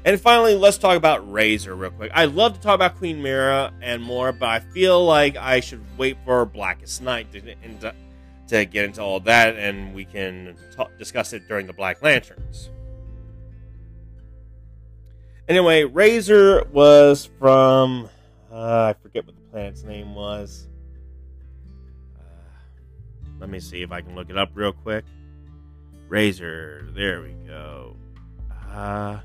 [0.06, 2.12] And finally, let's talk about Razer real quick.
[2.14, 5.82] I love to talk about Queen Mera and more, but I feel like I should
[5.98, 7.94] wait for Blackest Night to,
[8.54, 12.70] to get into all that, and we can talk, discuss it during the Black Lanterns.
[15.48, 18.10] Anyway, Razer was from
[18.52, 20.68] uh, I forget what the planet's name was.
[22.20, 22.24] Uh,
[23.40, 25.06] let me see if I can look it up real quick.
[26.08, 27.96] Razer, there we go.
[28.70, 29.20] Uh,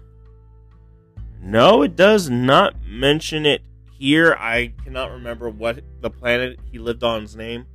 [1.43, 3.61] no, it does not mention it
[3.99, 4.35] here.
[4.39, 7.67] I cannot remember what the planet he lived on's name.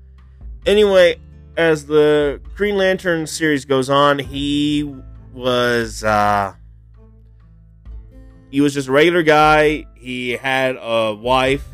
[0.65, 1.19] Anyway,
[1.57, 4.95] as the Green Lantern series goes on, he
[5.33, 6.53] was uh
[8.49, 9.85] he was just a regular guy.
[9.95, 11.65] He had a wife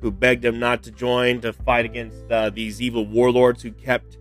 [0.00, 4.16] who begged him not to join to fight against uh, these evil warlords who kept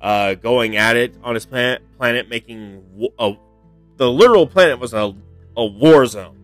[0.00, 3.34] uh, going at it on his planet, planet making a,
[3.96, 5.14] the literal planet was a,
[5.56, 6.36] a war zone.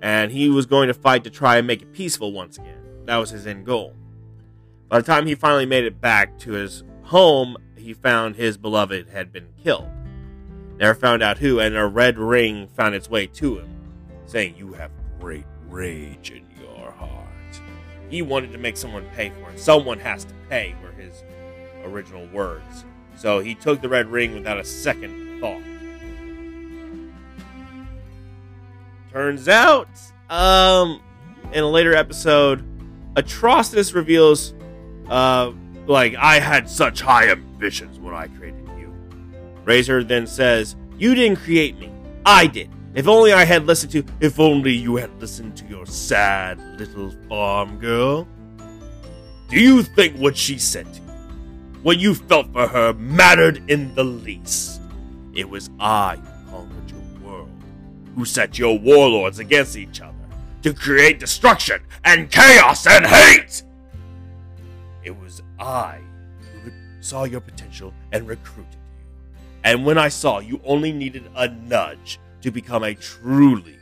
[0.00, 2.80] And he was going to fight to try and make it peaceful once again.
[3.04, 3.94] That was his end goal.
[4.90, 9.08] By the time he finally made it back to his home, he found his beloved
[9.08, 9.88] had been killed.
[10.78, 13.68] Never found out who, and a red ring found its way to him,
[14.26, 17.28] saying, You have great rage in your heart.
[18.08, 19.60] He wanted to make someone pay for it.
[19.60, 21.22] Someone has to pay, were his
[21.84, 22.84] original words.
[23.14, 25.62] So he took the red ring without a second thought.
[29.12, 29.88] Turns out,
[30.28, 31.00] um,
[31.52, 32.64] in a later episode,
[33.14, 34.52] Atrocitus reveals,
[35.10, 35.52] uh,
[35.86, 38.94] like, I had such high ambitions when I created you.
[39.64, 41.92] Razer then says, You didn't create me.
[42.24, 42.70] I did.
[42.94, 44.04] If only I had listened to.
[44.20, 48.26] If only you had listened to your sad little farm girl.
[49.48, 51.08] Do you think what she said to you,
[51.82, 54.80] what you felt for her, mattered in the least?
[55.34, 57.50] It was I who conquered your world,
[58.14, 60.14] who set your warlords against each other
[60.62, 63.64] to create destruction and chaos and hate!
[65.02, 66.00] It was I
[66.62, 68.78] who saw your potential and recruited you.
[69.64, 73.76] and when I saw you only needed a nudge to become a truly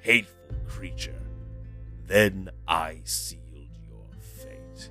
[0.00, 1.20] hateful creature,
[2.06, 3.42] then I sealed
[3.88, 4.90] your fate.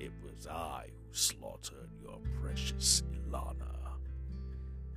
[0.00, 3.52] It was I who slaughtered your precious Ilana.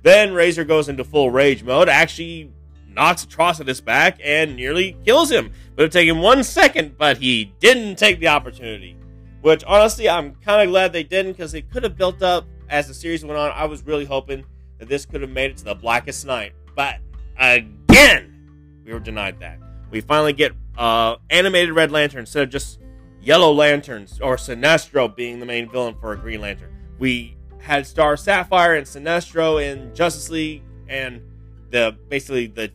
[0.02, 2.52] Then Razer goes into full rage mode, actually
[2.88, 5.46] knocks Atrocitus back and nearly kills him.
[5.46, 8.96] It would have taken one second, but he didn't take the opportunity.
[9.42, 12.88] Which honestly, I'm kind of glad they didn't because it could have built up as
[12.88, 13.50] the series went on.
[13.54, 14.44] I was really hoping
[14.78, 16.52] that this could have made it to the blackest night.
[16.74, 16.96] But
[17.38, 19.58] again, we were denied that.
[19.90, 22.80] We finally get uh, animated Red Lantern instead of just
[23.20, 26.72] Yellow Lanterns or Sinestro being the main villain for a Green Lantern.
[26.98, 31.22] We had Star Sapphire and Sinestro in Justice League and
[31.70, 32.70] the basically the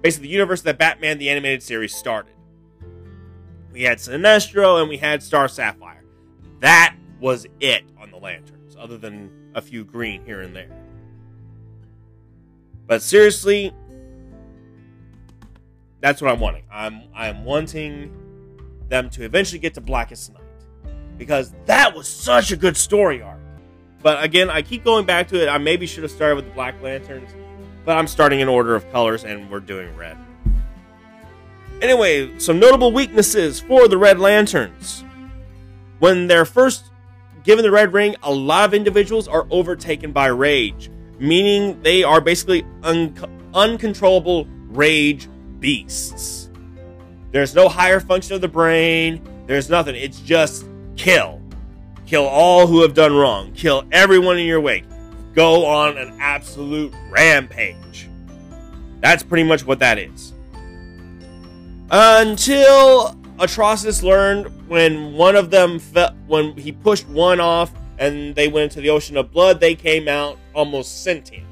[0.00, 2.32] basically the universe that Batman the animated series started.
[3.72, 6.02] We had Sinestro and we had Star Sapphire.
[6.60, 10.70] That was it on the lanterns, other than a few green here and there.
[12.86, 13.72] But seriously,
[16.00, 16.64] that's what I'm wanting.
[16.70, 18.12] I'm I'm wanting
[18.88, 20.42] them to eventually get to Blackest Night
[21.16, 23.38] because that was such a good story arc.
[24.02, 25.48] But again, I keep going back to it.
[25.48, 27.30] I maybe should have started with the Black Lanterns,
[27.84, 30.18] but I'm starting in order of colors and we're doing red.
[31.82, 35.02] Anyway, some notable weaknesses for the Red Lanterns.
[35.98, 36.84] When they're first
[37.42, 42.20] given the red ring, a lot of individuals are overtaken by rage, meaning they are
[42.20, 43.16] basically un-
[43.52, 46.50] uncontrollable rage beasts.
[47.32, 49.96] There's no higher function of the brain, there's nothing.
[49.96, 50.64] It's just
[50.96, 51.42] kill.
[52.06, 54.84] Kill all who have done wrong, kill everyone in your wake.
[55.34, 58.08] Go on an absolute rampage.
[59.00, 60.31] That's pretty much what that is.
[61.94, 68.48] Until Atrocitus learned when one of them fe- when he pushed one off and they
[68.48, 71.46] went into the ocean of blood, they came out almost sentient.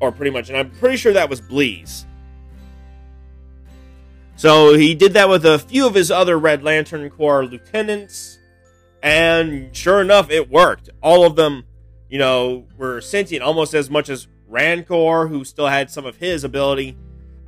[0.00, 2.06] Or pretty much, and I'm pretty sure that was Bleez.
[4.36, 8.38] So he did that with a few of his other Red Lantern Corps lieutenants,
[9.02, 10.88] and sure enough, it worked.
[11.02, 11.64] All of them,
[12.08, 16.44] you know, were sentient almost as much as Rankorr, who still had some of his
[16.44, 16.96] ability,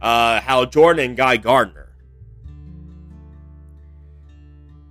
[0.02, 1.88] uh, Hal Jordan, and Guy Gardner.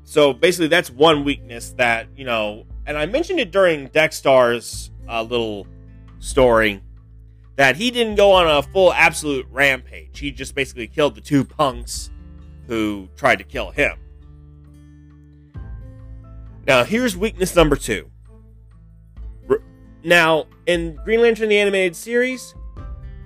[0.04, 5.22] So basically, that's one weakness that you know, and I mentioned it during Dex-Starr's uh,
[5.22, 5.68] little
[6.20, 6.82] story
[7.58, 10.18] that he didn't go on a full absolute rampage.
[10.18, 12.10] He just basically killed the two punks
[12.68, 13.98] who tried to kill him.
[16.66, 18.10] Now, here's weakness number two.
[20.04, 22.56] Now, in Green Lantern the animated series,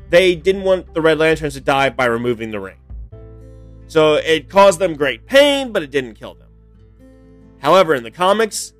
[0.09, 2.77] they didn't want the Red Lanterns to die by removing the ring.
[3.87, 6.49] So it caused them great pain, but it didn't kill them.
[7.59, 8.73] However, in the comics,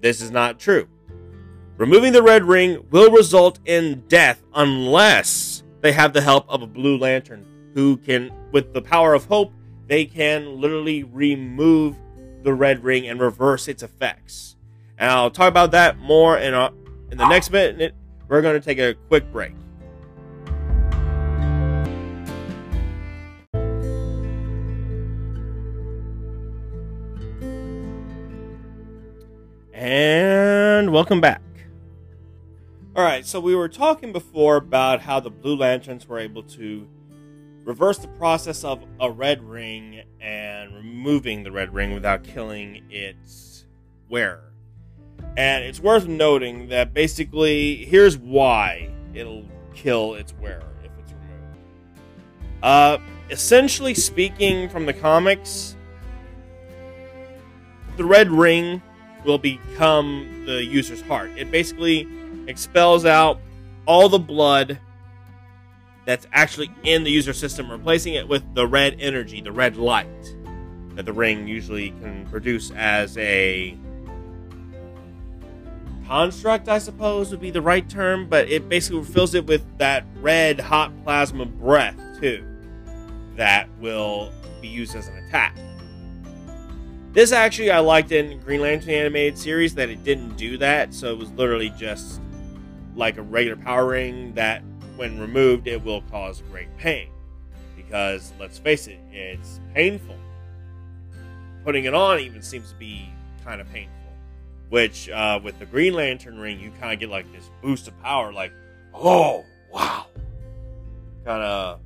[0.00, 0.88] this is not true.
[1.76, 6.66] Removing the red ring will result in death unless they have the help of a
[6.66, 9.52] blue lantern who can, with the power of hope,
[9.86, 11.96] they can literally remove
[12.42, 14.56] the red ring and reverse its effects.
[14.98, 16.72] And I'll talk about that more in, a,
[17.10, 17.94] in the next minute.
[18.26, 19.54] We're going to take a quick break.
[29.78, 31.40] And welcome back.
[32.96, 36.84] All right, so we were talking before about how the Blue Lanterns were able to
[37.62, 43.66] reverse the process of a red ring and removing the red ring without killing its
[44.08, 44.52] wearer.
[45.36, 52.64] And it's worth noting that basically, here's why it'll kill its wearer if it's removed.
[52.64, 52.98] Uh,
[53.30, 55.76] essentially speaking, from the comics,
[57.96, 58.82] the red ring
[59.28, 61.30] will become the user's heart.
[61.36, 62.08] It basically
[62.46, 63.38] expels out
[63.86, 64.80] all the blood
[66.06, 70.08] that's actually in the user system, replacing it with the red energy, the red light
[70.94, 73.76] that the ring usually can produce as a
[76.06, 80.06] construct, I suppose would be the right term, but it basically fills it with that
[80.22, 82.42] red hot plasma breath too,
[83.36, 85.54] that will be used as an attack.
[87.12, 91.10] This actually I liked in Green Lantern animated series that it didn't do that, so
[91.10, 92.20] it was literally just
[92.94, 94.62] like a regular power ring that,
[94.96, 97.08] when removed, it will cause great pain.
[97.76, 100.16] Because let's face it, it's painful.
[101.64, 103.08] Putting it on even seems to be
[103.44, 103.94] kind of painful.
[104.68, 107.98] Which, uh, with the Green Lantern ring, you kind of get like this boost of
[108.02, 108.52] power, like,
[108.92, 110.06] oh, wow,
[111.24, 111.80] kind of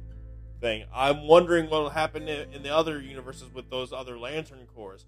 [0.63, 0.85] thing.
[0.95, 5.05] I'm wondering what will happen in the other universes with those other Lantern Corps.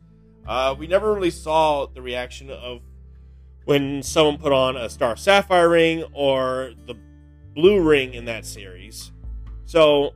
[0.46, 2.82] Uh, we never really saw the reaction of
[3.64, 6.94] when someone put on a Star Sapphire ring or the
[7.54, 9.12] blue ring in that series.
[9.64, 10.12] So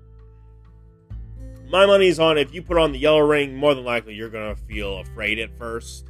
[1.71, 4.57] my money's on if you put on the yellow ring, more than likely you're gonna
[4.57, 6.07] feel afraid at first,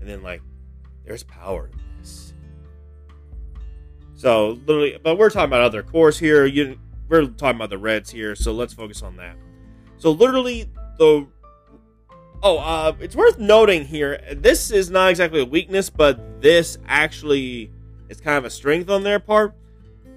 [0.00, 0.42] and then like,
[1.04, 2.32] there's power in this.
[4.14, 6.46] So literally, but we're talking about other Corps here.
[6.46, 6.78] You,
[7.10, 9.36] we're talking about the reds here, so let's focus on that.
[9.98, 11.26] So literally, the
[12.42, 14.18] Oh, uh, it's worth noting here.
[14.34, 17.70] This is not exactly a weakness, but this actually
[18.08, 19.54] is kind of a strength on their part.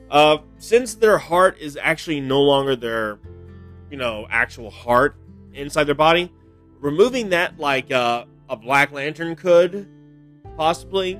[0.09, 3.19] Uh, since their heart is actually no longer their,
[3.91, 5.17] you know, actual heart
[5.53, 6.31] inside their body,
[6.79, 9.85] removing that like uh, a Black Lantern could,
[10.55, 11.19] possibly,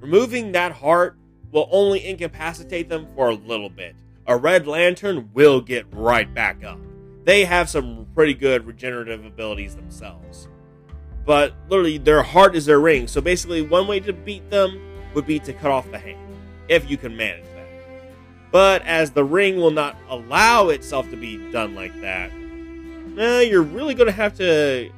[0.00, 1.16] removing that heart
[1.52, 3.94] will only incapacitate them for a little bit.
[4.30, 6.78] A Red Lantern will get right back up
[7.24, 10.48] they have some pretty good regenerative abilities themselves.
[11.24, 13.06] But literally, their heart is their ring.
[13.06, 14.80] So basically, one way to beat them
[15.14, 16.18] would be to cut off the hand,
[16.68, 17.68] if you can manage that.
[18.50, 22.32] But as the ring will not allow itself to be done like that,
[23.18, 24.90] eh, you're really going to have to,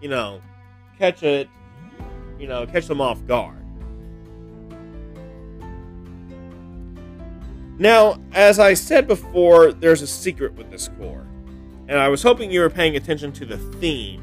[0.00, 0.42] you know,
[0.98, 1.48] catch it,
[2.38, 3.61] you know, catch them off guard.
[7.78, 11.26] Now, as I said before, there's a secret with this Corps
[11.88, 14.22] and I was hoping you were paying attention to the theme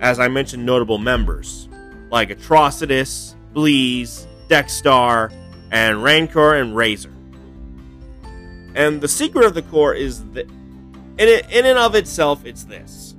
[0.00, 1.68] as I mentioned notable members
[2.10, 5.30] like Atrocitus, Bleez, Dex-Starr,
[5.70, 7.12] and Rankorr and Razer.
[8.74, 10.50] And the secret of the Corps is that,
[11.18, 13.14] in, in and of itself, it's this.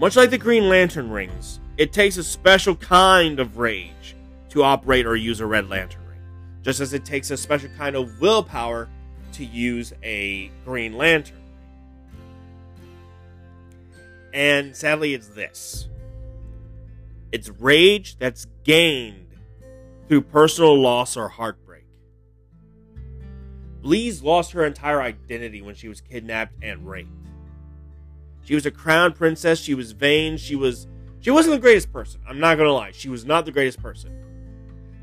[0.00, 4.16] Much like the Green Lantern rings, it takes a special kind of rage
[4.48, 6.03] to operate or use a Red Lantern
[6.64, 8.88] just as it takes a special kind of willpower
[9.32, 11.36] to use a Green Lantern.
[14.32, 15.88] And sadly, it's this
[17.30, 19.28] it's rage that's gained
[20.08, 21.84] through personal loss or heartbreak.
[23.82, 27.10] Bleez lost her entire identity when she was kidnapped and raped.
[28.44, 30.86] She was a crown princess, she was vain, she was
[31.20, 32.20] she wasn't the greatest person.
[32.28, 32.90] I'm not going to lie.
[32.92, 34.12] She was not the greatest person.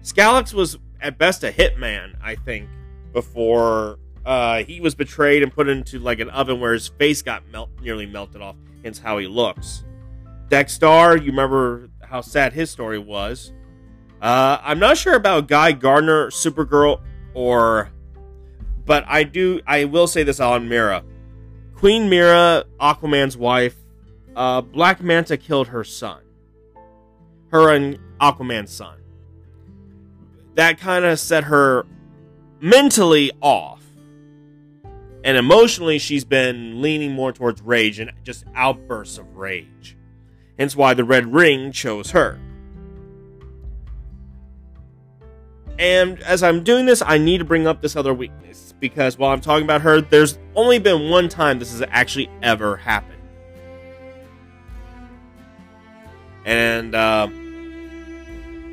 [0.03, 2.69] Skallox was at best a hitman, I think,
[3.13, 7.47] before uh, he was betrayed and put into like an oven where his face got
[7.51, 9.83] melt nearly melted off hence how he looks.
[10.49, 13.53] Dex-Starr, you remember how sad his story was.
[14.21, 17.01] Uh, I'm not sure about Guy Gardner, Supergirl,
[17.33, 17.89] or,
[18.85, 19.61] but I do.
[19.65, 21.03] I will say this on Mera.
[21.75, 23.75] Queen Mera, Aquaman's wife,
[24.35, 26.21] uh, Black Manta killed her son.
[27.47, 29.00] Her and Aquaman's son.
[30.55, 31.85] That kind of set her
[32.59, 33.81] mentally off
[35.23, 39.97] and emotionally, she's been leaning more towards rage and just outbursts of rage.
[40.57, 42.39] Hence why the Red Ring chose her.
[45.77, 49.31] And as I'm doing this, I need to bring up this other weakness because while
[49.31, 53.21] I'm talking about her, there's only been one time this has actually ever happened.
[56.45, 57.27] And uh,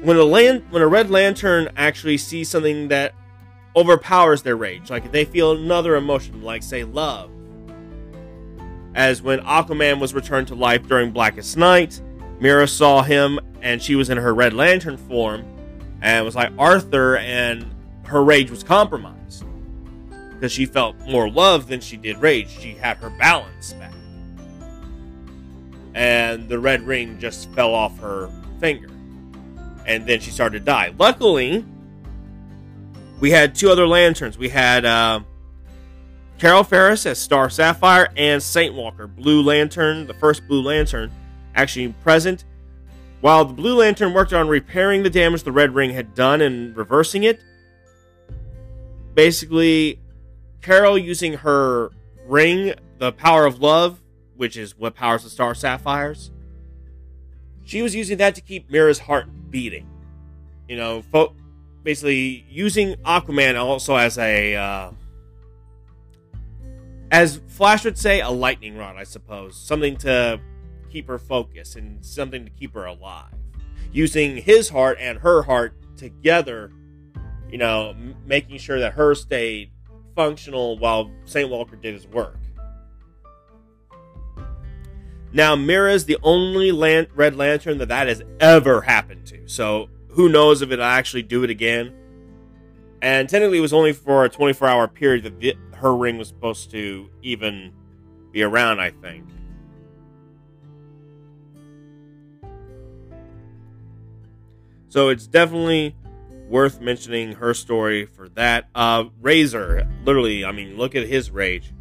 [0.03, 3.14] when a land, when a red lantern actually sees something that
[3.74, 7.30] overpowers their rage, like they feel another emotion, like say love,
[8.94, 12.01] as when Aquaman was returned to life during Blackest Night,
[12.40, 15.44] Mera saw him and she was in her Red Lantern form
[16.01, 17.66] and was like Arthur, and
[18.05, 19.44] her rage was compromised
[20.34, 22.49] because she felt more love than she did rage.
[22.49, 23.92] She had her balance back.
[25.94, 28.30] And the red ring just fell off her
[28.61, 28.88] finger.
[29.89, 30.95] And then she started to die.
[30.97, 31.64] Luckily,
[33.18, 34.39] we had two other lanterns.
[34.39, 35.20] We had uh,
[36.39, 41.11] Carol Ferris as Star Sapphire and Saint Walker, Blue Lantern, the first Blue Lantern,
[41.55, 42.45] actually present.
[43.20, 46.76] While the Blue Lantern worked on repairing the damage the Red Ring had done and
[46.76, 47.41] reversing it,
[49.14, 50.01] basically,
[50.62, 51.91] Carol using her
[52.26, 54.01] ring, the power of love,
[54.36, 56.30] which is what powers the Star Sapphires,
[57.69, 59.87] she was using that to keep Mera's heart beating.
[60.69, 61.35] You know, fo-
[61.83, 64.57] basically using Aquaman also as a.
[64.57, 64.91] Uh,
[67.11, 69.55] as Flash would say, a lightning rod, I suppose.
[69.55, 70.41] Something to
[70.91, 73.35] keep her focused and something to keep her alive.
[73.93, 76.73] Using his heart and her heart together,
[77.51, 79.71] you know, m- making sure that her stayed
[80.16, 81.49] functional while St.
[81.51, 82.39] Walker did his work.
[85.33, 89.47] Now, Mera's the only lan- Red Lantern that that has ever happened to.
[89.47, 91.93] So, who knows if it'll actually do it again.
[93.03, 96.29] And technically, it was only for a 24 hour period that the, her ring was
[96.29, 97.72] supposed to even
[98.33, 99.24] be around, I think.
[104.89, 105.95] So it's definitely
[106.49, 108.68] worth mentioning her story for that.
[108.74, 111.72] Uh, Razer, literally, I mean, look at his rage.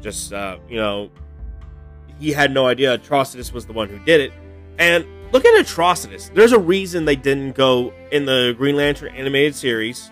[0.00, 1.10] Just, uh, you know,
[2.18, 4.32] he had no idea Atrocitus was the one who did it.
[4.78, 6.32] And look at Atrocitus.
[6.34, 10.10] There's a reason they didn't go in the Green Lantern animated series.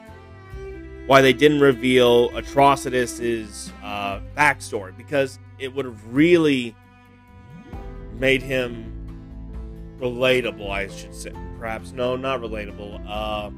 [1.07, 6.77] Why they didn't reveal Atrocitus's uh, backstory because it would have really
[8.19, 8.93] made him
[9.99, 10.71] relatable.
[10.71, 13.05] I should say, perhaps no, not relatable.
[13.09, 13.51] Uh,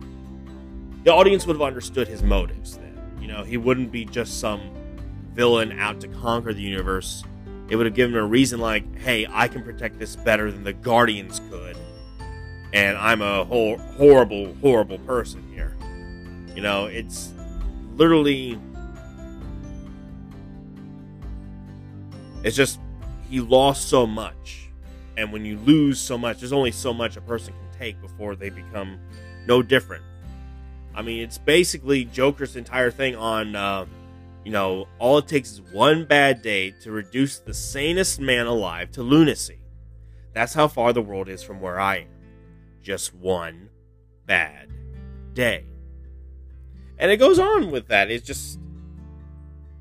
[1.04, 2.78] the audience would have understood his motives.
[2.78, 4.60] Then, you know, he wouldn't be just some
[5.34, 7.24] villain out to conquer the universe
[7.68, 10.64] it would have given him a reason like, hey, I can protect this better than
[10.64, 11.76] the Guardians could.
[12.72, 15.76] And I'm a whole horrible, horrible person here.
[16.54, 17.32] You know, it's
[17.94, 18.58] literally.
[22.42, 22.78] It's just,
[23.30, 24.68] he lost so much.
[25.16, 28.36] And when you lose so much, there's only so much a person can take before
[28.36, 28.98] they become
[29.46, 30.04] no different.
[30.94, 33.56] I mean, it's basically Joker's entire thing on.
[33.56, 33.86] Uh,
[34.44, 38.90] you know, all it takes is one bad day to reduce the sanest man alive
[38.92, 39.58] to lunacy.
[40.34, 42.08] That's how far the world is from where I am.
[42.82, 43.70] Just one
[44.26, 44.68] bad
[45.32, 45.64] day.
[46.98, 48.10] And it goes on with that.
[48.10, 48.58] It's just,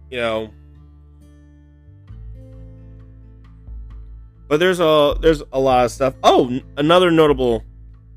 [0.10, 0.52] you know.
[4.48, 6.14] But there's a there's a lot of stuff.
[6.24, 7.64] Oh, another notable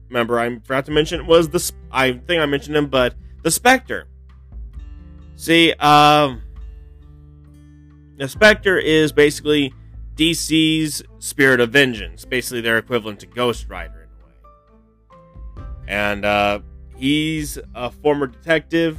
[0.08, 4.08] member I forgot to mention was the I think I mentioned him, but the Spectre.
[5.36, 6.42] See, um,
[8.16, 9.72] the Spectre is basically
[10.16, 15.66] DC's Spirit of Vengeance, basically their equivalent to Ghost Rider in a way.
[15.86, 16.60] And uh,
[16.96, 18.98] he's a former detective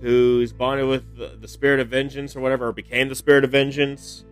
[0.00, 3.50] who's bonded with the, the Spirit of Vengeance or whatever, or became the Spirit of
[3.50, 4.24] Vengeance,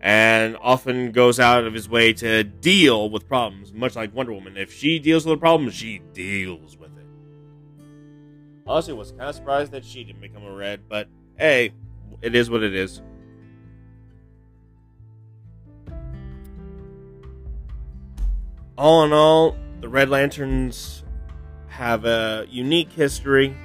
[0.00, 4.56] and often goes out of his way to deal with problems, much like Wonder Woman.
[4.56, 6.78] If she deals with a problem, she deals.
[8.70, 11.72] Honestly, was kind of surprised that she didn't become a red, but hey,
[12.22, 13.02] it is what it is.
[18.78, 21.02] All in all, the Red Lanterns
[21.66, 23.56] have a unique history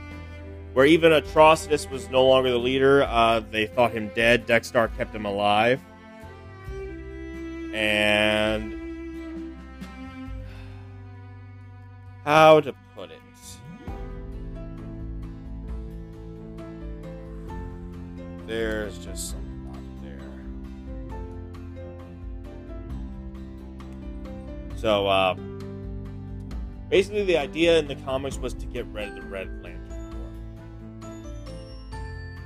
[0.74, 3.04] where even Atrocitus was no longer the leader.
[3.04, 4.48] Uh, they thought him dead.
[4.48, 5.82] Dex-Starr kept him alive.
[7.76, 9.56] And
[12.24, 12.74] how to
[18.46, 19.56] There's just some.
[24.76, 25.36] So, uh,
[26.90, 30.12] basically, the idea in the comics was to get rid of the Red Lantern
[31.02, 31.24] Corps.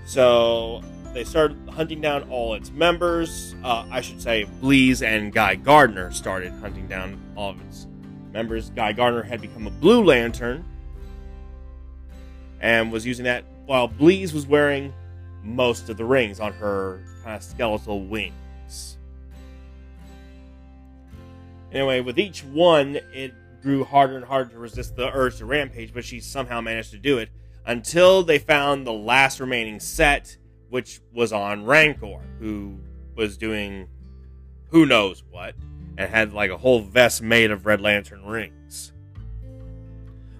[0.05, 0.81] So,
[1.13, 3.55] they started hunting down all its members.
[3.61, 7.87] Uh, I should say, Bleez and Guy Gardner started hunting down all of its
[8.31, 8.69] members.
[8.69, 10.63] Guy Gardner had become a Blue Lantern,
[12.61, 14.93] and was using that while Bleez was wearing
[15.43, 18.97] most of the rings on her kind of skeletal wings.
[21.71, 25.93] Anyway, with each one, it grew harder and harder to resist the urge to rampage,
[25.93, 27.29] but she somehow managed to do it
[27.65, 30.37] until they found the last remaining set,
[30.69, 32.79] which was on Rankorr, who
[33.15, 33.87] was doing
[34.69, 35.55] who knows what,
[35.97, 38.93] and had like a whole vest made of Red Lantern rings.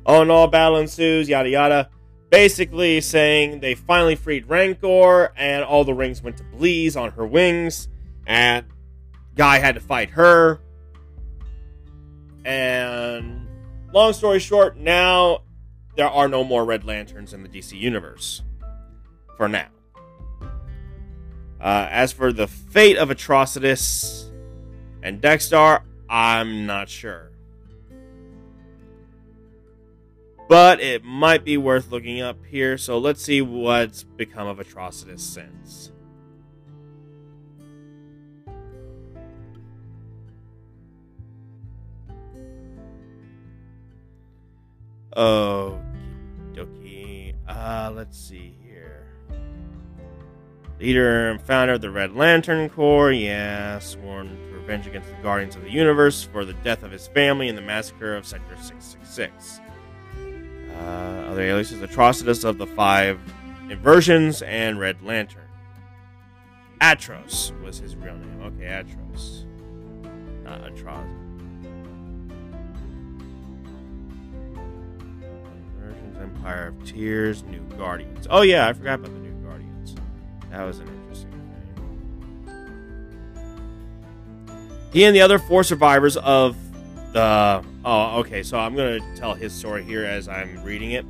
[0.05, 1.89] All in all, battle ensues, yada yada.
[2.29, 7.25] Basically saying they finally freed Rankorr, and all the rings went to Bleez on her
[7.25, 7.87] wings,
[8.27, 8.65] and
[9.35, 10.59] Guy had to fight her.
[12.45, 13.47] And
[13.93, 15.43] long story short, now
[15.95, 18.41] there are no more Red Lanterns in the DC universe.
[19.37, 19.67] For now.
[21.61, 24.29] Uh, as for the fate of Atrocitus
[25.03, 27.28] and Dex-Starr, I'm not sure.
[30.49, 35.19] But it might be worth looking up here, so let's see what's become of Atrocitus
[35.19, 35.91] since.
[45.15, 45.79] Oh,
[46.53, 47.35] dokie.
[47.47, 49.05] Uh, let's see here.
[50.79, 55.55] Leader and founder of the Red Lantern Corps, yeah, sworn to revenge against the Guardians
[55.55, 59.61] of the Universe for the death of his family in the massacre of Sector 666.
[60.79, 63.19] Uh, other aliases Atrocitus of the Five
[63.69, 65.43] Inversions and Red Lantern.
[66.81, 68.41] Atros was his real name.
[68.41, 69.45] Okay, Atros.
[70.43, 71.05] Not Atros.
[75.01, 78.27] Inversions, Empire of Tears, New Guardians.
[78.29, 79.95] Oh yeah, I forgot about the New Guardians.
[80.51, 82.49] That was an interesting thing.
[84.93, 86.55] He and the other four survivors of
[87.11, 91.05] the oh okay, so I'm gonna tell his story here as I'm reading it.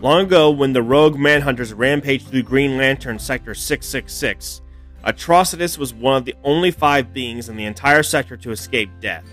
[0.00, 4.60] Long ago, when the rogue manhunters rampaged through Green Lantern Sector 666,
[5.04, 9.24] Atrocitus was one of the only five beings in the entire sector to escape death.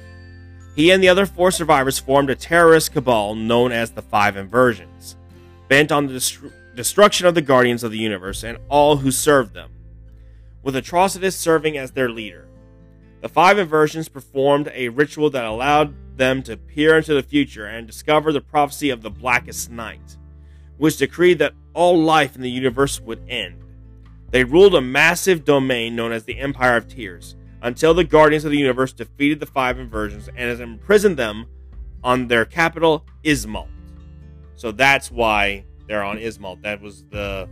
[0.76, 5.18] He and the other four survivors formed a terrorist cabal known as the Five Inversions,
[5.68, 9.54] bent on the destru- destruction of the Guardians of the Universe and all who served
[9.54, 9.72] them,
[10.64, 12.48] with Atrocitus serving as their leader.
[13.22, 17.86] The Five Inversions performed a ritual that allowed them to peer into the future and
[17.86, 20.18] discover the prophecy of the Blackest Night,
[20.78, 23.64] which decreed that all life in the universe would end.
[24.32, 28.52] They ruled a massive domain known as the Empire of Tears until the Guardians of
[28.52, 31.46] the Universe defeated the Five Inversions and has imprisoned them
[32.04, 33.68] on their capital, Ysmault.
[34.56, 36.64] So that's why they're on Ysmault.
[36.64, 37.48] That was the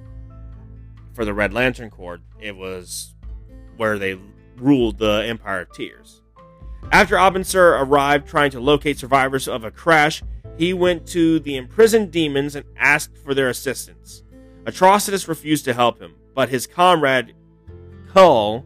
[1.13, 2.22] for the Red Lantern Corps.
[2.39, 3.13] It was
[3.78, 4.17] where they
[4.60, 6.22] ruled the Empire of Tears.
[6.91, 10.24] After Abin Sur arrived trying to locate survivors of a crash,
[10.57, 14.24] he went to the imprisoned demons and asked for their assistance.
[14.66, 17.34] Atrocitus refused to help him, but his comrade
[18.12, 18.66] Qull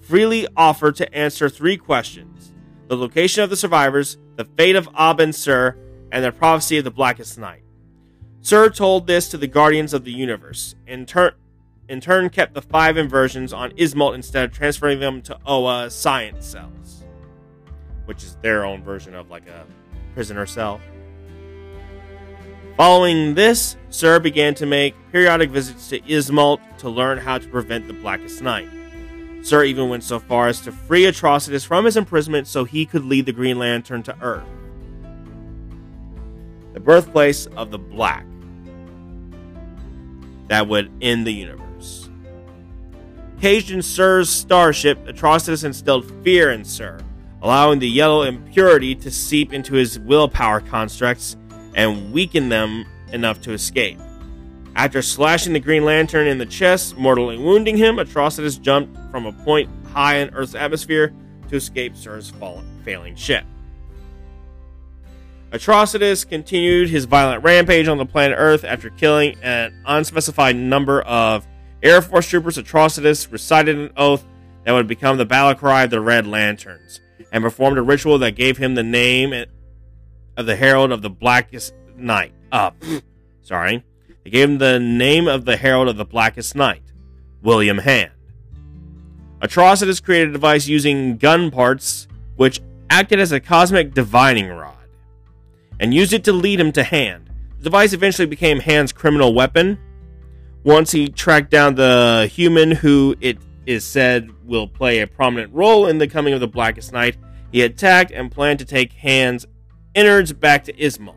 [0.00, 2.52] freely offered to answer three questions
[2.88, 5.76] the location of the survivors, the fate of Abin Sur,
[6.10, 7.62] and the prophecy of the Blackest Night.
[8.40, 11.32] Sur told this to the Guardians of the Universe, in turn,
[11.90, 16.46] in turn kept the five inversions on Ysmault instead of transferring them to Oa science
[16.46, 17.02] cells,
[18.04, 19.66] which is their own version of like a
[20.14, 20.80] prisoner cell.
[22.76, 27.88] Following this, Sur began to make periodic visits to Ysmault to learn how to prevent
[27.88, 28.68] the Blackest Night.
[29.42, 33.04] Sur even went so far as to free Atrocitus from his imprisonment so he could
[33.04, 34.46] lead the Green Lantern to Earth,
[36.72, 38.24] the birthplace of the Black
[40.46, 41.69] that would end the universe.
[43.40, 47.00] Caged in Sur's starship, Atrocitus instilled fear in Sur,
[47.40, 51.38] allowing the yellow impurity to seep into his willpower constructs
[51.74, 53.98] and weaken them enough to escape.
[54.76, 59.32] After slashing the Green Lantern in the chest, mortally wounding him, Atrocitus jumped from a
[59.32, 61.14] point high in Earth's atmosphere
[61.48, 62.34] to escape Sur's
[62.84, 63.44] failing ship.
[65.50, 71.46] Atrocitus continued his violent rampage on the planet Earth after killing an unspecified number of
[71.82, 72.58] Air Force troopers.
[72.58, 74.24] Atrocitus recited an oath
[74.64, 77.00] that would become the battle cry of the Red Lanterns
[77.32, 79.46] and performed a ritual that gave him the name
[80.36, 82.32] of the Herald of the Blackest Night.
[82.52, 82.76] Up.
[82.82, 83.00] Uh,
[83.42, 83.84] sorry.
[84.24, 86.82] They gave him the name of the Herald of the Blackest Night,
[87.42, 88.12] William Hand.
[89.40, 92.06] Atrocitus created a device using gun parts,
[92.36, 92.60] which
[92.90, 94.76] acted as a cosmic divining rod,
[95.78, 97.30] and used it to lead him to Hand.
[97.58, 99.78] The device eventually became Hand's criminal weapon.
[100.62, 105.86] Once he tracked down the human who it is said will play a prominent role
[105.86, 107.16] in the coming of the Blackest Night,
[107.50, 109.46] he attacked and planned to take Hand's
[109.94, 111.16] innards back to Ysmault.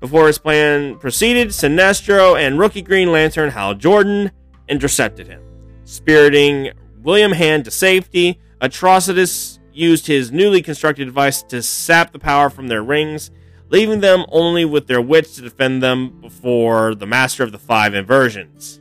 [0.00, 4.30] Before his plan proceeded, Sinestro and rookie Green Lantern Hal Jordan
[4.68, 5.42] intercepted him.
[5.84, 6.70] Spiriting
[7.02, 12.68] William Hand to safety, Atrocitus used his newly constructed device to sap the power from
[12.68, 13.30] their rings,
[13.72, 17.94] leaving them only with their wits to defend them before the master of the five
[17.94, 18.80] inversions.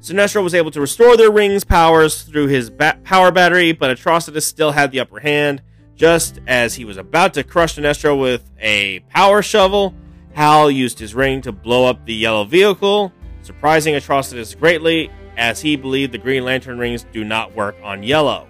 [0.00, 4.42] Sinestro was able to restore their rings' powers through his ba- power battery, but Atrocitus
[4.42, 5.62] still had the upper hand,
[5.96, 9.94] just as he was about to crush Sinestro with a power shovel,
[10.34, 15.76] Hal used his ring to blow up the yellow vehicle, surprising Atrocitus greatly, as he
[15.76, 18.47] believed the Green Lantern rings do not work on yellow.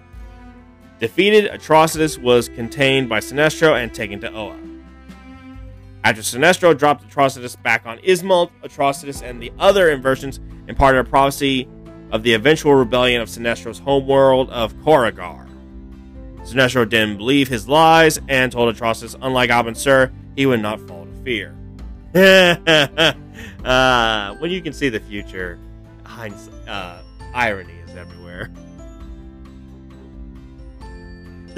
[0.99, 4.59] Defeated, Atrocitus was contained by Sinestro and taken to Oa.
[6.03, 11.69] After Sinestro dropped Atrocitus back on Ysmault, Atrocitus and the other inversions imparted a prophecy
[12.11, 15.47] of the eventual rebellion of Sinestro's homeworld of Korugar.
[16.41, 21.05] Sinestro didn't believe his lies and told Atrocitus, unlike Abin Sur, he would not fall
[21.05, 21.55] to fear.
[23.65, 25.59] uh, when you can see the future,
[26.07, 27.03] uh,
[27.35, 28.51] irony is everywhere.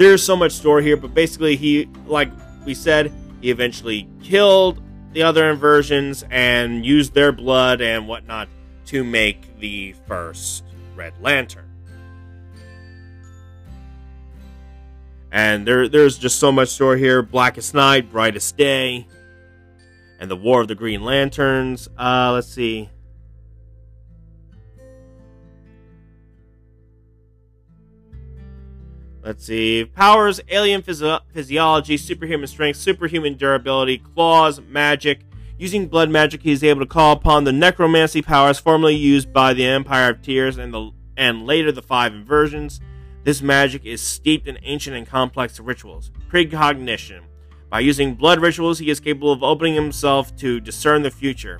[0.01, 2.31] There's so much story here, but basically, he, like
[2.65, 4.81] we said, he eventually killed
[5.13, 8.49] the other inversions and used their blood and whatnot
[8.87, 10.63] to make the first
[10.95, 11.69] Red Lantern.
[15.31, 17.21] And there, there's just so much story here.
[17.21, 19.05] Blackest Night, Brightest Day,
[20.19, 21.87] and the War of the Green Lanterns.
[21.95, 22.89] Uh, let's see.
[29.23, 29.85] Let's see.
[29.85, 35.21] Powers, alien physio- physiology, superhuman strength, superhuman durability, claws, magic.
[35.59, 39.53] Using blood magic, he is able to call upon the necromancy powers formerly used by
[39.53, 42.79] the Empire of Tears and the and later the Five Inversions.
[43.23, 46.09] This magic is steeped in ancient and complex rituals.
[46.27, 47.21] Precognition.
[47.69, 51.59] By using blood rituals, he is capable of opening himself to discern the future.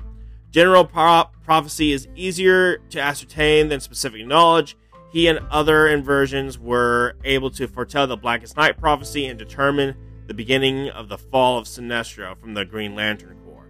[0.50, 4.76] General pro- prophecy is easier to ascertain than specific knowledge.
[5.12, 9.94] He and other inversions were able to foretell the Blackest Night prophecy and determine
[10.26, 13.68] the beginning of the fall of Sinestro from the Green Lantern Corps.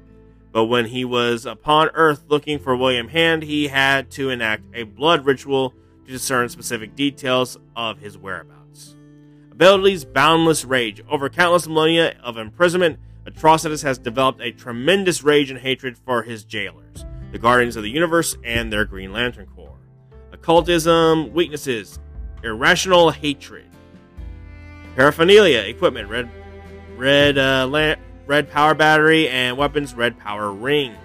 [0.52, 4.84] But when he was upon Earth looking for William Hand, he had to enact a
[4.84, 5.74] blood ritual
[6.04, 8.96] to discern specific details of his whereabouts.
[9.50, 11.02] Abilities Boundless Rage.
[11.10, 16.44] Over countless millennia of imprisonment, Atrocitus has developed a tremendous rage and hatred for his
[16.44, 19.78] jailers, the Guardians of the Universe, and their Green Lantern Corps.
[20.42, 22.00] Occultism Weaknesses
[22.42, 23.64] Irrational Hatred.
[24.96, 26.28] Paraphernalia Equipment Red,
[26.96, 30.96] red, uh, lamp, red power battery, and weapons Red power ring.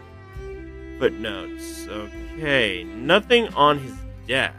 [0.98, 1.88] Footnotes.
[1.88, 3.94] Okay, nothing on his
[4.26, 4.56] death.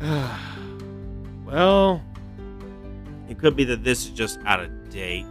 [1.48, 2.04] well,
[3.28, 5.24] it could be that this is just out of date.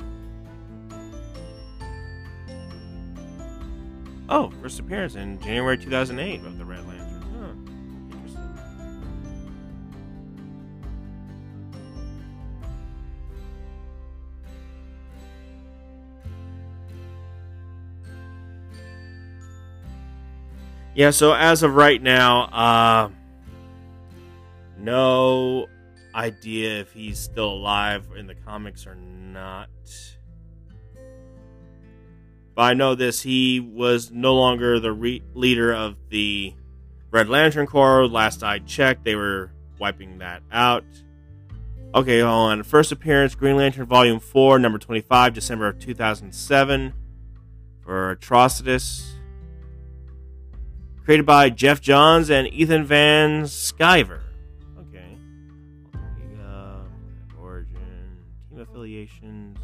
[4.27, 7.21] Oh, first appearance in January 2008 of the Red Lantern.
[7.31, 8.17] Huh.
[8.17, 8.41] Interesting.
[20.95, 23.09] Yeah, so as of right now, uh,
[24.79, 25.67] no
[26.17, 29.69] idea if he's still alive in the comics or not.
[32.55, 36.55] But I know this: he was no longer the re- leader of the
[37.11, 38.07] Red Lantern Corps.
[38.07, 40.83] Last I checked, they were wiping that out.
[41.93, 42.63] Okay, hold on.
[42.63, 46.93] First appearance: Green Lantern Volume Four, Number Twenty-Five, December of two thousand seven,
[47.79, 49.13] for Atrocitus.
[51.05, 54.21] Created by Geoff Johns and Ethan Van Sciver.
[58.77, 59.57] Affiliations.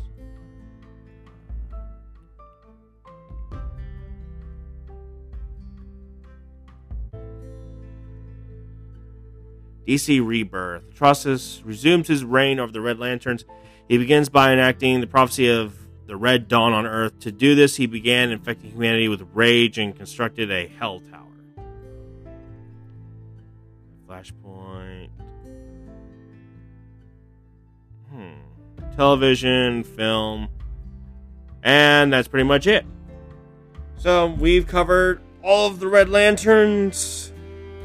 [9.87, 10.89] DC Rebirth.
[10.91, 13.45] Atrocitus resumes his reign over the Red Lanterns.
[13.87, 17.19] He begins by enacting the prophecy of the Red Dawn on Earth.
[17.19, 21.19] To do this, he began infecting humanity with rage and constructed a Hell Tower.
[24.07, 25.09] Flashpoint.
[28.09, 28.52] Hmm.
[28.95, 30.49] Television, film.
[31.63, 32.85] And that's pretty much it.
[33.97, 37.31] So we've covered all of the Red Lanterns'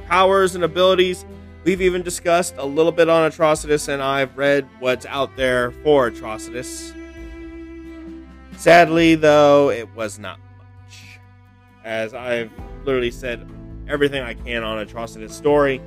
[0.06, 1.24] powers and abilities.
[1.64, 6.10] We've even discussed a little bit on Atrocitus, and I've read what's out there for
[6.10, 6.94] Atrocitus.
[8.56, 11.18] Sadly, though, it was not much.
[11.84, 12.50] as I've
[12.84, 13.48] literally said
[13.88, 15.80] everything I can on Atrocitus story.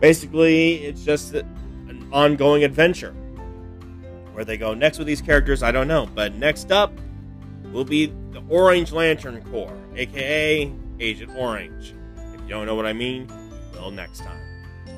[0.00, 3.14] Basically, it's just an ongoing adventure.
[4.34, 6.08] Where they go next with these characters, I don't know.
[6.12, 6.92] But next up
[7.72, 11.94] will be the Orange Lantern Corps, aka Agent Orange.
[12.34, 13.28] If you don't know what I mean,
[13.72, 14.40] you will next time.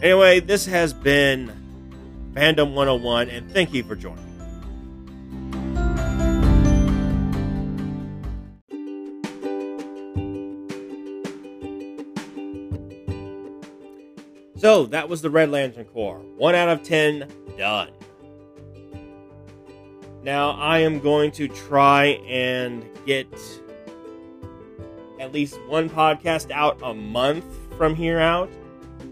[0.03, 1.53] Anyway, this has been
[2.33, 4.25] Fandom 101, and thank you for joining.
[14.57, 16.21] So that was the Red Lantern Corps.
[16.39, 17.91] One out of ten, done.
[20.27, 23.33] Now I am going to try and get
[25.21, 27.45] at least one podcast out a month
[27.79, 28.51] from here out.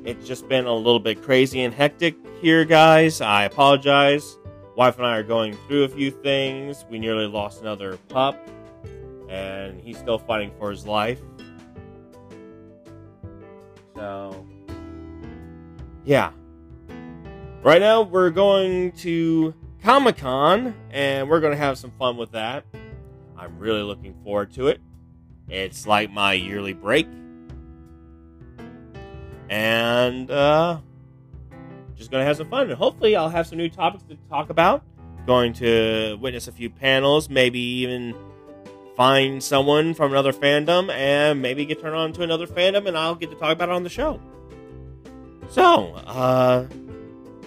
[0.04, 3.20] It's just been a little bit crazy and hectic here, guys.
[3.20, 4.36] I apologize.
[4.74, 6.84] Wife and I are going through a few things.
[6.90, 8.36] We nearly lost another pup,
[9.28, 11.20] and he's still fighting for his life.
[13.94, 14.44] So,
[16.04, 16.32] yeah.
[17.62, 19.54] Right now, we're going to
[19.84, 22.64] Comic Con, and we're going to have some fun with that.
[23.36, 24.80] I'm really looking forward to it.
[25.46, 27.06] It's like my yearly break.
[29.50, 30.78] And, uh,
[31.96, 32.70] just going to have some fun.
[32.70, 34.82] And hopefully, I'll have some new topics to talk about.
[35.26, 38.14] Going to witness a few panels, maybe even
[38.96, 43.16] find someone from another fandom, and maybe get turned on to another fandom, and I'll
[43.16, 44.18] get to talk about it on the show.
[45.50, 46.68] So, uh,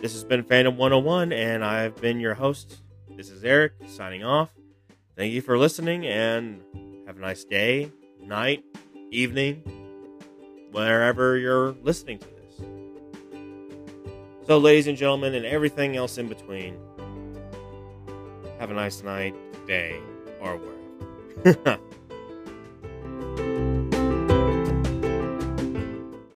[0.02, 2.78] this has been Fandom 101, and I've been your host.
[3.16, 4.52] This is Eric signing off.
[5.16, 6.62] Thank you for listening, and
[7.08, 7.92] have a nice day,
[8.22, 8.64] night,
[9.12, 9.64] evening,
[10.72, 12.62] wherever you're listening to this.
[14.46, 16.78] So, ladies and gentlemen, and everything else in between,
[18.60, 19.36] have a nice night,
[19.66, 20.00] day,
[20.40, 21.80] or wherever.